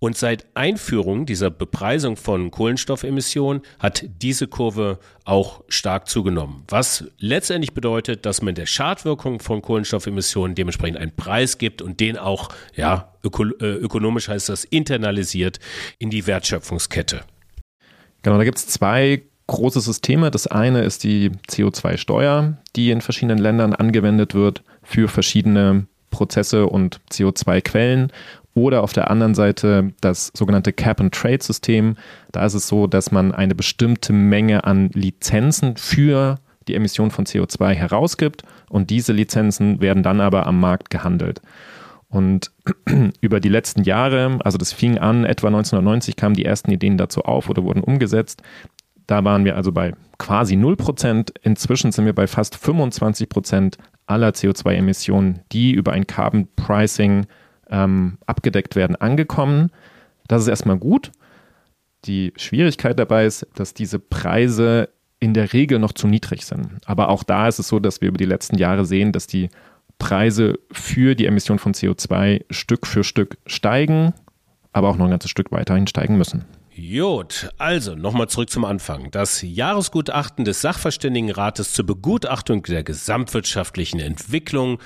und 0.06 0.16
seit 0.16 0.46
Einführung 0.54 1.26
dieser 1.26 1.50
Bepreisung 1.50 2.16
von 2.16 2.52
Kohlenstoffemissionen 2.52 3.64
hat 3.80 4.06
diese 4.22 4.48
Kurve 4.48 5.00
auch 5.24 5.64
stark 5.68 6.08
zugenommen. 6.08 6.64
Was 6.68 7.06
letztendlich 7.18 7.74
bedeutet, 7.74 8.26
dass 8.28 8.44
man 8.44 8.54
der 8.54 8.68
Schadwirkung 8.68 9.40
von 9.40 9.64
Kohlenstoffemissionen 9.64 10.54
dementsprechend 10.54 10.98
einen 10.98 11.16
Preis 11.16 11.58
gibt 11.58 11.82
und 11.82 12.02
den 12.02 12.20
auch 12.20 12.50
ja, 12.74 13.14
öko 13.24 13.46
äh, 13.46 13.66
ökonomisch 13.66 14.28
heißt 14.28 14.50
das 14.50 14.64
internalisiert 14.64 15.60
in 16.00 16.10
die 16.10 16.26
Wertschöpfungskette. 16.28 17.22
Genau, 18.24 18.38
da 18.38 18.44
gibt 18.44 18.58
es 18.58 18.68
zwei 18.68 19.24
große 19.48 19.82
Systeme. 19.82 20.32
Das 20.32 20.48
eine 20.48 20.84
ist 20.84 21.04
die 21.04 21.32
CO2-Steuer, 21.50 22.58
die 22.76 22.92
in 22.92 23.02
verschiedenen 23.02 23.38
Ländern 23.38 23.74
angewendet 23.74 24.34
wird 24.34 24.64
für 24.84 25.08
verschiedene 25.08 25.88
Prozesse 26.10 26.68
und 26.68 27.02
CO2-Quellen. 27.12 28.12
Oder 28.54 28.84
auf 28.84 28.94
der 28.94 29.12
anderen 29.12 29.36
Seite 29.36 29.92
das 30.00 30.32
sogenannte 30.34 30.72
Cap-and-Trade-System. 30.72 31.98
Da 32.32 32.46
ist 32.46 32.54
es 32.54 32.70
so, 32.70 32.88
dass 32.88 33.12
man 33.12 33.34
eine 33.34 33.54
bestimmte 33.54 34.14
Menge 34.14 34.64
an 34.64 34.90
Lizenzen 34.94 35.76
für 35.76 36.40
die 36.68 36.76
Emission 36.76 37.12
von 37.12 37.26
CO2 37.26 37.74
herausgibt 37.74 38.44
und 38.70 38.90
diese 38.90 39.14
Lizenzen 39.14 39.82
werden 39.82 40.04
dann 40.04 40.22
aber 40.22 40.48
am 40.48 40.60
Markt 40.60 40.90
gehandelt. 40.90 41.42
Und 42.16 42.52
über 43.20 43.42
die 43.42 43.50
letzten 43.50 43.84
Jahre, 43.84 44.40
also 44.46 44.58
das 44.58 44.72
fing 44.72 44.98
an, 44.98 45.26
etwa 45.26 45.48
1990 45.48 46.16
kamen 46.16 46.34
die 46.34 46.46
ersten 46.46 46.72
Ideen 46.72 46.98
dazu 46.98 47.24
auf 47.24 47.50
oder 47.50 47.64
wurden 47.64 47.84
umgesetzt. 47.84 48.42
Da 49.06 49.26
waren 49.26 49.44
wir 49.44 49.58
also 49.58 49.74
bei 49.74 49.94
quasi 50.18 50.56
0 50.56 50.78
Prozent. 50.78 51.34
Inzwischen 51.44 51.92
sind 51.92 52.06
wir 52.06 52.16
bei 52.16 52.26
fast 52.28 52.56
25 52.56 53.28
Prozent 53.28 53.78
aller 54.06 54.30
CO2-Emissionen, 54.30 55.42
die 55.52 55.74
über 55.74 55.92
ein 55.92 56.08
Carbon 56.08 56.48
Pricing 56.56 57.26
ähm, 57.70 58.18
abgedeckt 58.26 58.78
werden, 58.78 58.96
angekommen. 58.96 59.70
Das 60.30 60.42
ist 60.42 60.48
erstmal 60.48 60.78
gut. 60.78 61.12
Die 62.06 62.32
Schwierigkeit 62.38 62.98
dabei 62.98 63.26
ist, 63.26 63.46
dass 63.56 63.74
diese 63.74 64.00
Preise 64.00 64.88
in 65.20 65.34
der 65.34 65.52
Regel 65.52 65.80
noch 65.80 65.92
zu 65.92 66.08
niedrig 66.08 66.46
sind. 66.46 66.80
Aber 66.86 67.10
auch 67.10 67.24
da 67.24 67.50
ist 67.50 67.60
es 67.60 67.68
so, 67.68 67.82
dass 67.82 68.00
wir 68.00 68.08
über 68.08 68.18
die 68.18 68.24
letzten 68.24 68.58
Jahre 68.58 68.86
sehen, 68.86 69.12
dass 69.12 69.28
die 69.28 69.50
Preise 70.00 70.60
für 70.72 71.16
die 71.16 71.26
Emission 71.26 71.60
von 71.60 71.74
CO2 71.74 72.46
Stück 72.50 72.88
für 72.88 73.04
Stück 73.04 73.38
steigen, 73.46 74.14
aber 74.74 74.90
auch 74.90 74.98
noch 74.98 75.06
ein 75.06 75.12
ganzes 75.12 75.32
Stück 75.32 75.52
weiterhin 75.52 75.88
steigen 75.88 76.18
müssen. 76.18 76.46
Jod, 76.78 77.52
also 77.58 77.96
nochmal 77.96 78.28
zurück 78.28 78.50
zum 78.50 78.66
Anfang. 78.66 79.10
Das 79.10 79.42
Jahresgutachten 79.42 80.44
des 80.44 80.60
Sachverständigenrates 80.60 81.72
zur 81.72 81.86
Begutachtung 81.86 82.64
der 82.64 82.84
gesamtwirtschaftlichen 82.84 84.02
Entwicklung 84.02 84.80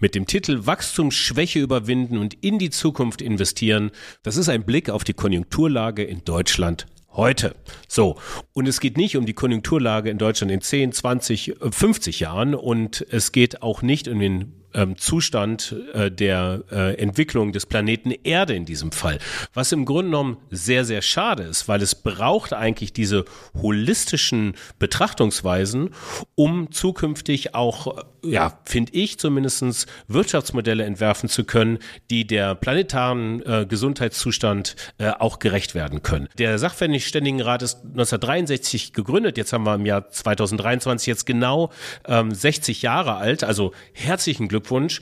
mit 0.00 0.16
dem 0.16 0.26
Titel 0.26 0.66
Wachstumsschwäche 0.66 1.60
überwinden 1.60 2.18
und 2.18 2.34
in 2.42 2.58
die 2.58 2.70
Zukunft 2.70 3.22
investieren, 3.22 3.92
das 4.24 4.36
ist 4.36 4.48
ein 4.48 4.64
Blick 4.64 4.90
auf 4.90 5.04
die 5.04 5.14
Konjunkturlage 5.14 6.02
in 6.02 6.24
Deutschland 6.24 6.86
heute. 7.16 7.56
So. 7.88 8.16
Und 8.52 8.68
es 8.68 8.80
geht 8.80 8.96
nicht 8.96 9.16
um 9.16 9.26
die 9.26 9.34
Konjunkturlage 9.34 10.10
in 10.10 10.18
Deutschland 10.18 10.52
in 10.52 10.60
10, 10.60 10.92
20, 10.92 11.56
50 11.70 12.20
Jahren 12.20 12.54
und 12.54 13.06
es 13.10 13.32
geht 13.32 13.62
auch 13.62 13.82
nicht 13.82 14.08
um 14.08 14.18
den 14.18 14.65
ähm, 14.76 14.96
Zustand 14.96 15.74
äh, 15.94 16.10
der 16.10 16.62
äh, 16.70 16.94
Entwicklung 16.98 17.52
des 17.52 17.66
Planeten 17.66 18.12
Erde 18.22 18.54
in 18.54 18.66
diesem 18.66 18.92
Fall. 18.92 19.18
Was 19.54 19.72
im 19.72 19.84
Grunde 19.84 20.10
genommen 20.10 20.36
sehr, 20.50 20.84
sehr 20.84 21.02
schade 21.02 21.42
ist, 21.42 21.66
weil 21.66 21.82
es 21.82 21.94
braucht 21.94 22.52
eigentlich 22.52 22.92
diese 22.92 23.24
holistischen 23.54 24.54
Betrachtungsweisen, 24.78 25.90
um 26.34 26.70
zukünftig 26.70 27.54
auch, 27.54 27.98
äh, 28.22 28.30
ja, 28.30 28.58
finde 28.64 28.92
ich 28.92 29.18
zumindestens 29.18 29.86
Wirtschaftsmodelle 30.08 30.84
entwerfen 30.84 31.28
zu 31.28 31.44
können, 31.44 31.78
die 32.10 32.26
der 32.26 32.54
planetaren 32.54 33.44
äh, 33.46 33.66
Gesundheitszustand 33.66 34.76
äh, 34.98 35.10
auch 35.10 35.38
gerecht 35.38 35.74
werden 35.74 36.02
können. 36.02 36.28
Der 36.38 36.58
Sachverständigenrat 36.58 37.62
ist 37.62 37.76
1963 37.76 38.92
gegründet, 38.92 39.38
jetzt 39.38 39.52
haben 39.52 39.64
wir 39.64 39.74
im 39.74 39.86
Jahr 39.86 40.10
2023 40.10 41.06
jetzt 41.06 41.24
genau 41.24 41.70
ähm, 42.06 42.34
60 42.34 42.82
Jahre 42.82 43.14
alt, 43.14 43.42
also 43.42 43.72
herzlichen 43.94 44.48
Glückwunsch 44.48 44.65
Glückwunsch. 44.66 45.00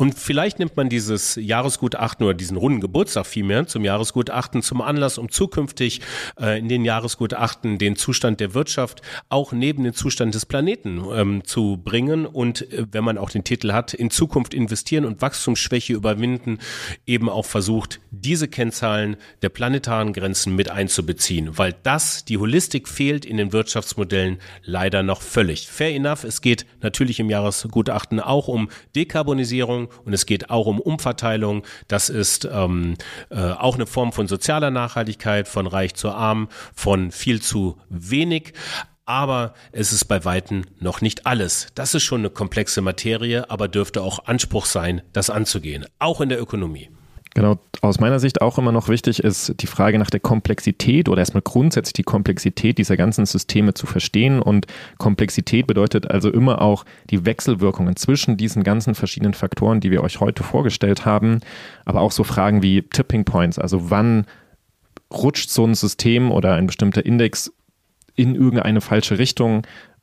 Und 0.00 0.18
vielleicht 0.18 0.58
nimmt 0.58 0.78
man 0.78 0.88
dieses 0.88 1.34
Jahresgutachten 1.34 2.24
oder 2.24 2.32
diesen 2.32 2.56
runden 2.56 2.80
Geburtstag 2.80 3.26
vielmehr 3.26 3.66
zum 3.66 3.84
Jahresgutachten 3.84 4.62
zum 4.62 4.80
Anlass, 4.80 5.18
um 5.18 5.28
zukünftig 5.28 6.00
äh, 6.40 6.58
in 6.58 6.70
den 6.70 6.86
Jahresgutachten 6.86 7.76
den 7.76 7.96
Zustand 7.96 8.40
der 8.40 8.54
Wirtschaft 8.54 9.02
auch 9.28 9.52
neben 9.52 9.84
den 9.84 9.92
Zustand 9.92 10.34
des 10.34 10.46
Planeten 10.46 11.04
ähm, 11.12 11.44
zu 11.44 11.78
bringen 11.84 12.24
und 12.24 12.72
äh, 12.72 12.86
wenn 12.90 13.04
man 13.04 13.18
auch 13.18 13.28
den 13.28 13.44
Titel 13.44 13.74
hat, 13.74 13.92
in 13.92 14.10
Zukunft 14.10 14.54
investieren 14.54 15.04
und 15.04 15.20
Wachstumsschwäche 15.20 15.92
überwinden, 15.92 16.60
eben 17.04 17.28
auch 17.28 17.44
versucht, 17.44 18.00
diese 18.10 18.48
Kennzahlen 18.48 19.16
der 19.42 19.50
planetaren 19.50 20.14
Grenzen 20.14 20.56
mit 20.56 20.70
einzubeziehen, 20.70 21.58
weil 21.58 21.74
das, 21.82 22.24
die 22.24 22.38
Holistik 22.38 22.88
fehlt 22.88 23.26
in 23.26 23.36
den 23.36 23.52
Wirtschaftsmodellen 23.52 24.38
leider 24.64 25.02
noch 25.02 25.20
völlig. 25.20 25.68
Fair 25.68 25.94
enough, 25.94 26.24
es 26.24 26.40
geht 26.40 26.64
natürlich 26.80 27.20
im 27.20 27.28
Jahresgutachten 27.28 28.18
auch 28.18 28.48
um 28.48 28.70
Dekarbonisierung, 28.96 29.89
und 30.04 30.12
es 30.12 30.26
geht 30.26 30.50
auch 30.50 30.66
um 30.66 30.80
Umverteilung. 30.80 31.64
Das 31.88 32.08
ist 32.08 32.48
ähm, 32.50 32.94
äh, 33.30 33.36
auch 33.36 33.74
eine 33.74 33.86
Form 33.86 34.12
von 34.12 34.28
sozialer 34.28 34.70
Nachhaltigkeit, 34.70 35.48
von 35.48 35.66
reich 35.66 35.94
zu 35.94 36.10
arm, 36.10 36.48
von 36.74 37.10
viel 37.10 37.40
zu 37.40 37.78
wenig. 37.88 38.52
Aber 39.04 39.54
es 39.72 39.92
ist 39.92 40.04
bei 40.04 40.24
Weitem 40.24 40.66
noch 40.78 41.00
nicht 41.00 41.26
alles. 41.26 41.66
Das 41.74 41.94
ist 41.94 42.04
schon 42.04 42.20
eine 42.20 42.30
komplexe 42.30 42.80
Materie, 42.80 43.50
aber 43.50 43.66
dürfte 43.66 44.02
auch 44.02 44.26
Anspruch 44.26 44.66
sein, 44.66 45.02
das 45.12 45.30
anzugehen, 45.30 45.84
auch 45.98 46.20
in 46.20 46.28
der 46.28 46.40
Ökonomie. 46.40 46.90
Genau, 47.34 47.58
aus 47.80 48.00
meiner 48.00 48.18
Sicht 48.18 48.40
auch 48.42 48.58
immer 48.58 48.72
noch 48.72 48.88
wichtig 48.88 49.22
ist 49.22 49.54
die 49.60 49.68
Frage 49.68 50.00
nach 50.00 50.10
der 50.10 50.18
Komplexität 50.18 51.08
oder 51.08 51.20
erstmal 51.20 51.42
grundsätzlich 51.42 51.92
die 51.92 52.02
Komplexität 52.02 52.76
dieser 52.76 52.96
ganzen 52.96 53.24
Systeme 53.24 53.72
zu 53.72 53.86
verstehen. 53.86 54.42
Und 54.42 54.66
Komplexität 54.98 55.68
bedeutet 55.68 56.10
also 56.10 56.28
immer 56.28 56.60
auch 56.60 56.84
die 57.08 57.24
Wechselwirkungen 57.24 57.94
zwischen 57.94 58.36
diesen 58.36 58.64
ganzen 58.64 58.96
verschiedenen 58.96 59.34
Faktoren, 59.34 59.78
die 59.78 59.92
wir 59.92 60.02
euch 60.02 60.18
heute 60.18 60.42
vorgestellt 60.42 61.06
haben. 61.06 61.40
Aber 61.84 62.00
auch 62.00 62.12
so 62.12 62.24
Fragen 62.24 62.64
wie 62.64 62.82
Tipping 62.82 63.24
Points, 63.24 63.60
also 63.60 63.90
wann 63.90 64.26
rutscht 65.12 65.50
so 65.50 65.64
ein 65.64 65.74
System 65.74 66.32
oder 66.32 66.54
ein 66.54 66.66
bestimmter 66.66 67.06
Index 67.06 67.52
in 68.16 68.34
irgendeine 68.34 68.80
falsche 68.80 69.18
Richtung? 69.18 69.62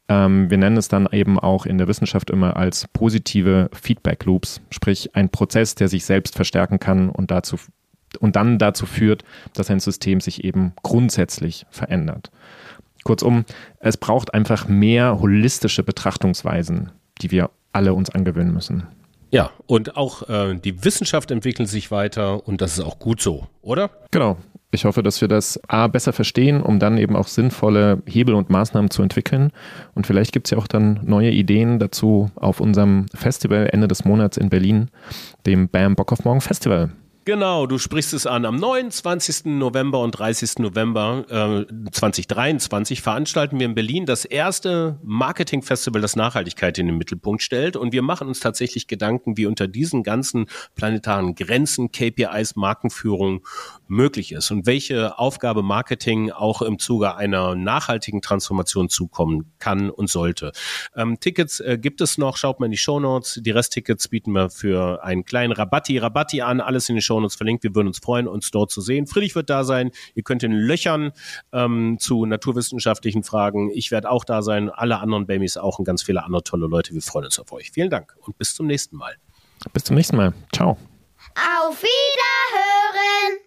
Ähm, 0.10 0.50
wir 0.50 0.58
nennen 0.58 0.78
es 0.78 0.88
dann 0.88 1.08
eben 1.12 1.40
auch 1.40 1.66
in 1.66 1.78
der 1.78 1.88
Wissenschaft 1.88 2.30
immer 2.30 2.56
als 2.56 2.88
positive 2.94 3.70
Feedback 3.74 4.26
Loops, 4.26 4.62
sprich 4.70 5.16
ein 5.16 5.30
Prozess, 5.30 5.76
der 5.76 5.90
sich 5.90 6.06
selbst 6.06 6.36
verstärken 6.36 6.80
kann 6.80 7.10
und 7.10 7.32
dazu 7.32 7.58
und 8.20 8.38
dann 8.38 8.58
dazu 8.58 8.86
führt, 8.86 9.24
dass 9.54 9.70
ein 9.70 9.82
System 9.82 10.22
sich 10.22 10.44
eben 10.44 10.74
grundsätzlich 10.82 11.66
verändert. 11.70 12.32
Kurzum, 13.04 13.46
es 13.80 13.98
braucht 13.98 14.34
einfach 14.34 14.68
mehr 14.68 15.20
holistische 15.20 15.84
Betrachtungsweisen, 15.84 16.92
die 17.22 17.32
wir 17.32 17.50
alle 17.74 17.94
uns 17.94 18.10
angewöhnen 18.10 18.54
müssen. 18.54 18.88
Ja, 19.30 19.52
und 19.66 19.98
auch 19.98 20.30
äh, 20.30 20.56
die 20.56 20.86
Wissenschaft 20.86 21.32
entwickelt 21.32 21.68
sich 21.68 21.92
weiter 21.92 22.48
und 22.48 22.62
das 22.62 22.78
ist 22.78 22.84
auch 22.84 22.98
gut 22.98 23.22
so, 23.22 23.48
oder? 23.62 23.90
Genau. 24.12 24.38
Ich 24.70 24.84
hoffe, 24.84 25.02
dass 25.02 25.22
wir 25.22 25.30
das 25.30 25.60
A 25.70 25.88
besser 25.88 26.12
verstehen, 26.12 26.62
um 26.62 26.78
dann 26.78 26.98
eben 26.98 27.16
auch 27.16 27.28
sinnvolle 27.28 28.02
Hebel 28.06 28.36
und 28.36 28.50
Maßnahmen 28.50 28.92
zu 28.92 29.02
entwickeln. 29.02 29.52
Und 29.96 30.06
vielleicht 30.06 30.34
gibt 30.34 30.48
es 30.48 30.52
ja 30.52 30.58
auch 30.58 30.68
dann 30.68 31.00
neue 31.04 31.32
Ideen 31.32 31.80
dazu 31.80 32.32
auf 32.36 32.60
unserem 32.60 33.06
Festival 33.14 33.70
Ende 33.72 33.88
des 33.88 34.04
Monats 34.04 34.36
in 34.36 34.50
Berlin, 34.50 34.90
dem 35.46 35.70
BAM 35.70 35.96
Bock 35.96 36.12
auf 36.12 36.26
Morgen 36.26 36.42
Festival. 36.42 36.92
Genau, 37.28 37.68
du 37.68 37.78
sprichst 37.78 38.14
es 38.14 38.26
an. 38.26 38.46
Am 38.46 38.56
29. 38.56 39.48
November 39.48 40.00
und 40.00 40.12
30. 40.12 40.60
November 40.60 41.26
äh, 41.30 41.90
2023 41.92 43.02
veranstalten 43.02 43.60
wir 43.60 43.66
in 43.66 43.76
Berlin 43.76 44.06
das 44.06 44.24
erste 44.24 44.98
Marketingfestival, 45.04 46.02
das 46.02 46.16
Nachhaltigkeit 46.16 46.78
in 46.78 46.88
den 46.88 46.98
Mittelpunkt 46.98 47.44
stellt. 47.44 47.76
Und 47.76 47.92
wir 47.92 48.02
machen 48.02 48.30
uns 48.30 48.40
tatsächlich 48.40 48.88
Gedanken, 48.88 49.36
wie 49.36 49.46
unter 49.46 49.68
diesen 49.68 50.04
ganzen 50.04 50.46
planetaren 50.76 51.36
Grenzen 51.36 51.92
KPIs 51.92 52.56
Markenführung 52.56 53.46
möglich 53.90 54.32
ist 54.32 54.50
und 54.52 54.66
welche 54.66 55.20
Aufgabe 55.20 55.64
Marketing 55.64 56.32
auch 56.32 56.62
im 56.62 56.80
Zuge 56.80 57.18
einer 57.18 57.56
nachhaltigen 57.56 58.22
Transformation 58.22 58.88
zukommen 58.88 59.52
kann 59.60 59.90
und 59.90 60.10
sollte. 60.10 60.54
Ähm, 60.96 61.20
Tickets 61.20 61.60
äh, 61.60 61.78
gibt 61.78 62.00
es 62.00 62.18
noch, 62.18 62.38
schaut 62.38 62.62
mal 62.62 62.68
in 62.68 62.72
die 62.72 62.78
Show 62.78 63.02
Notes. 63.02 63.42
Die 63.44 63.52
Resttickets 63.52 64.08
bieten 64.08 64.32
wir 64.32 64.50
für 64.50 65.04
einen 65.04 65.26
kleinen 65.26 65.52
Rabatti, 65.52 65.98
Rabatti 65.98 66.42
an, 66.42 66.62
alles 66.62 66.88
in 66.88 66.96
den 66.96 67.02
Show 67.02 67.17
Shownotes 67.18 67.36
verlinkt. 67.36 67.64
Wir 67.64 67.76
würden 67.76 67.88
uns 67.88 68.00
freuen, 68.00 68.28
uns 68.28 68.52
dort 68.52 68.72
zu 68.72 68.82
sehen. 68.82 69.08
Friedrich 69.08 69.36
wird 69.36 69.50
da 69.50 69.64
sein. 69.64 69.92
Ihr 70.14 70.24
könnt 70.24 70.44
ihn 70.44 70.52
löchern 70.52 71.12
ähm, 71.52 71.98
zu 72.00 72.26
naturwissenschaftlichen 72.26 73.24
Fragen. 73.24 73.72
Ich 73.74 73.92
werde 73.92 74.10
auch 74.10 74.24
da 74.24 74.42
sein. 74.42 74.70
Alle 74.70 75.00
anderen 75.00 75.26
Babys 75.26 75.58
auch 75.58 75.80
und 75.80 75.86
ganz 75.86 76.04
viele 76.04 76.24
andere 76.24 76.44
tolle 76.44 76.68
Leute. 76.68 76.94
Wir 76.94 77.02
freuen 77.02 77.26
uns 77.26 77.40
auf 77.40 77.52
euch. 77.52 77.72
Vielen 77.72 77.90
Dank 77.90 78.16
und 78.22 78.38
bis 78.38 78.56
zum 78.56 78.68
nächsten 78.68 78.98
Mal. 78.98 79.16
Bis 79.74 79.86
zum 79.86 79.96
nächsten 79.96 80.16
Mal. 80.16 80.34
Ciao. 80.54 80.78
Auf 81.36 81.82
Wiedersehen! 81.82 83.40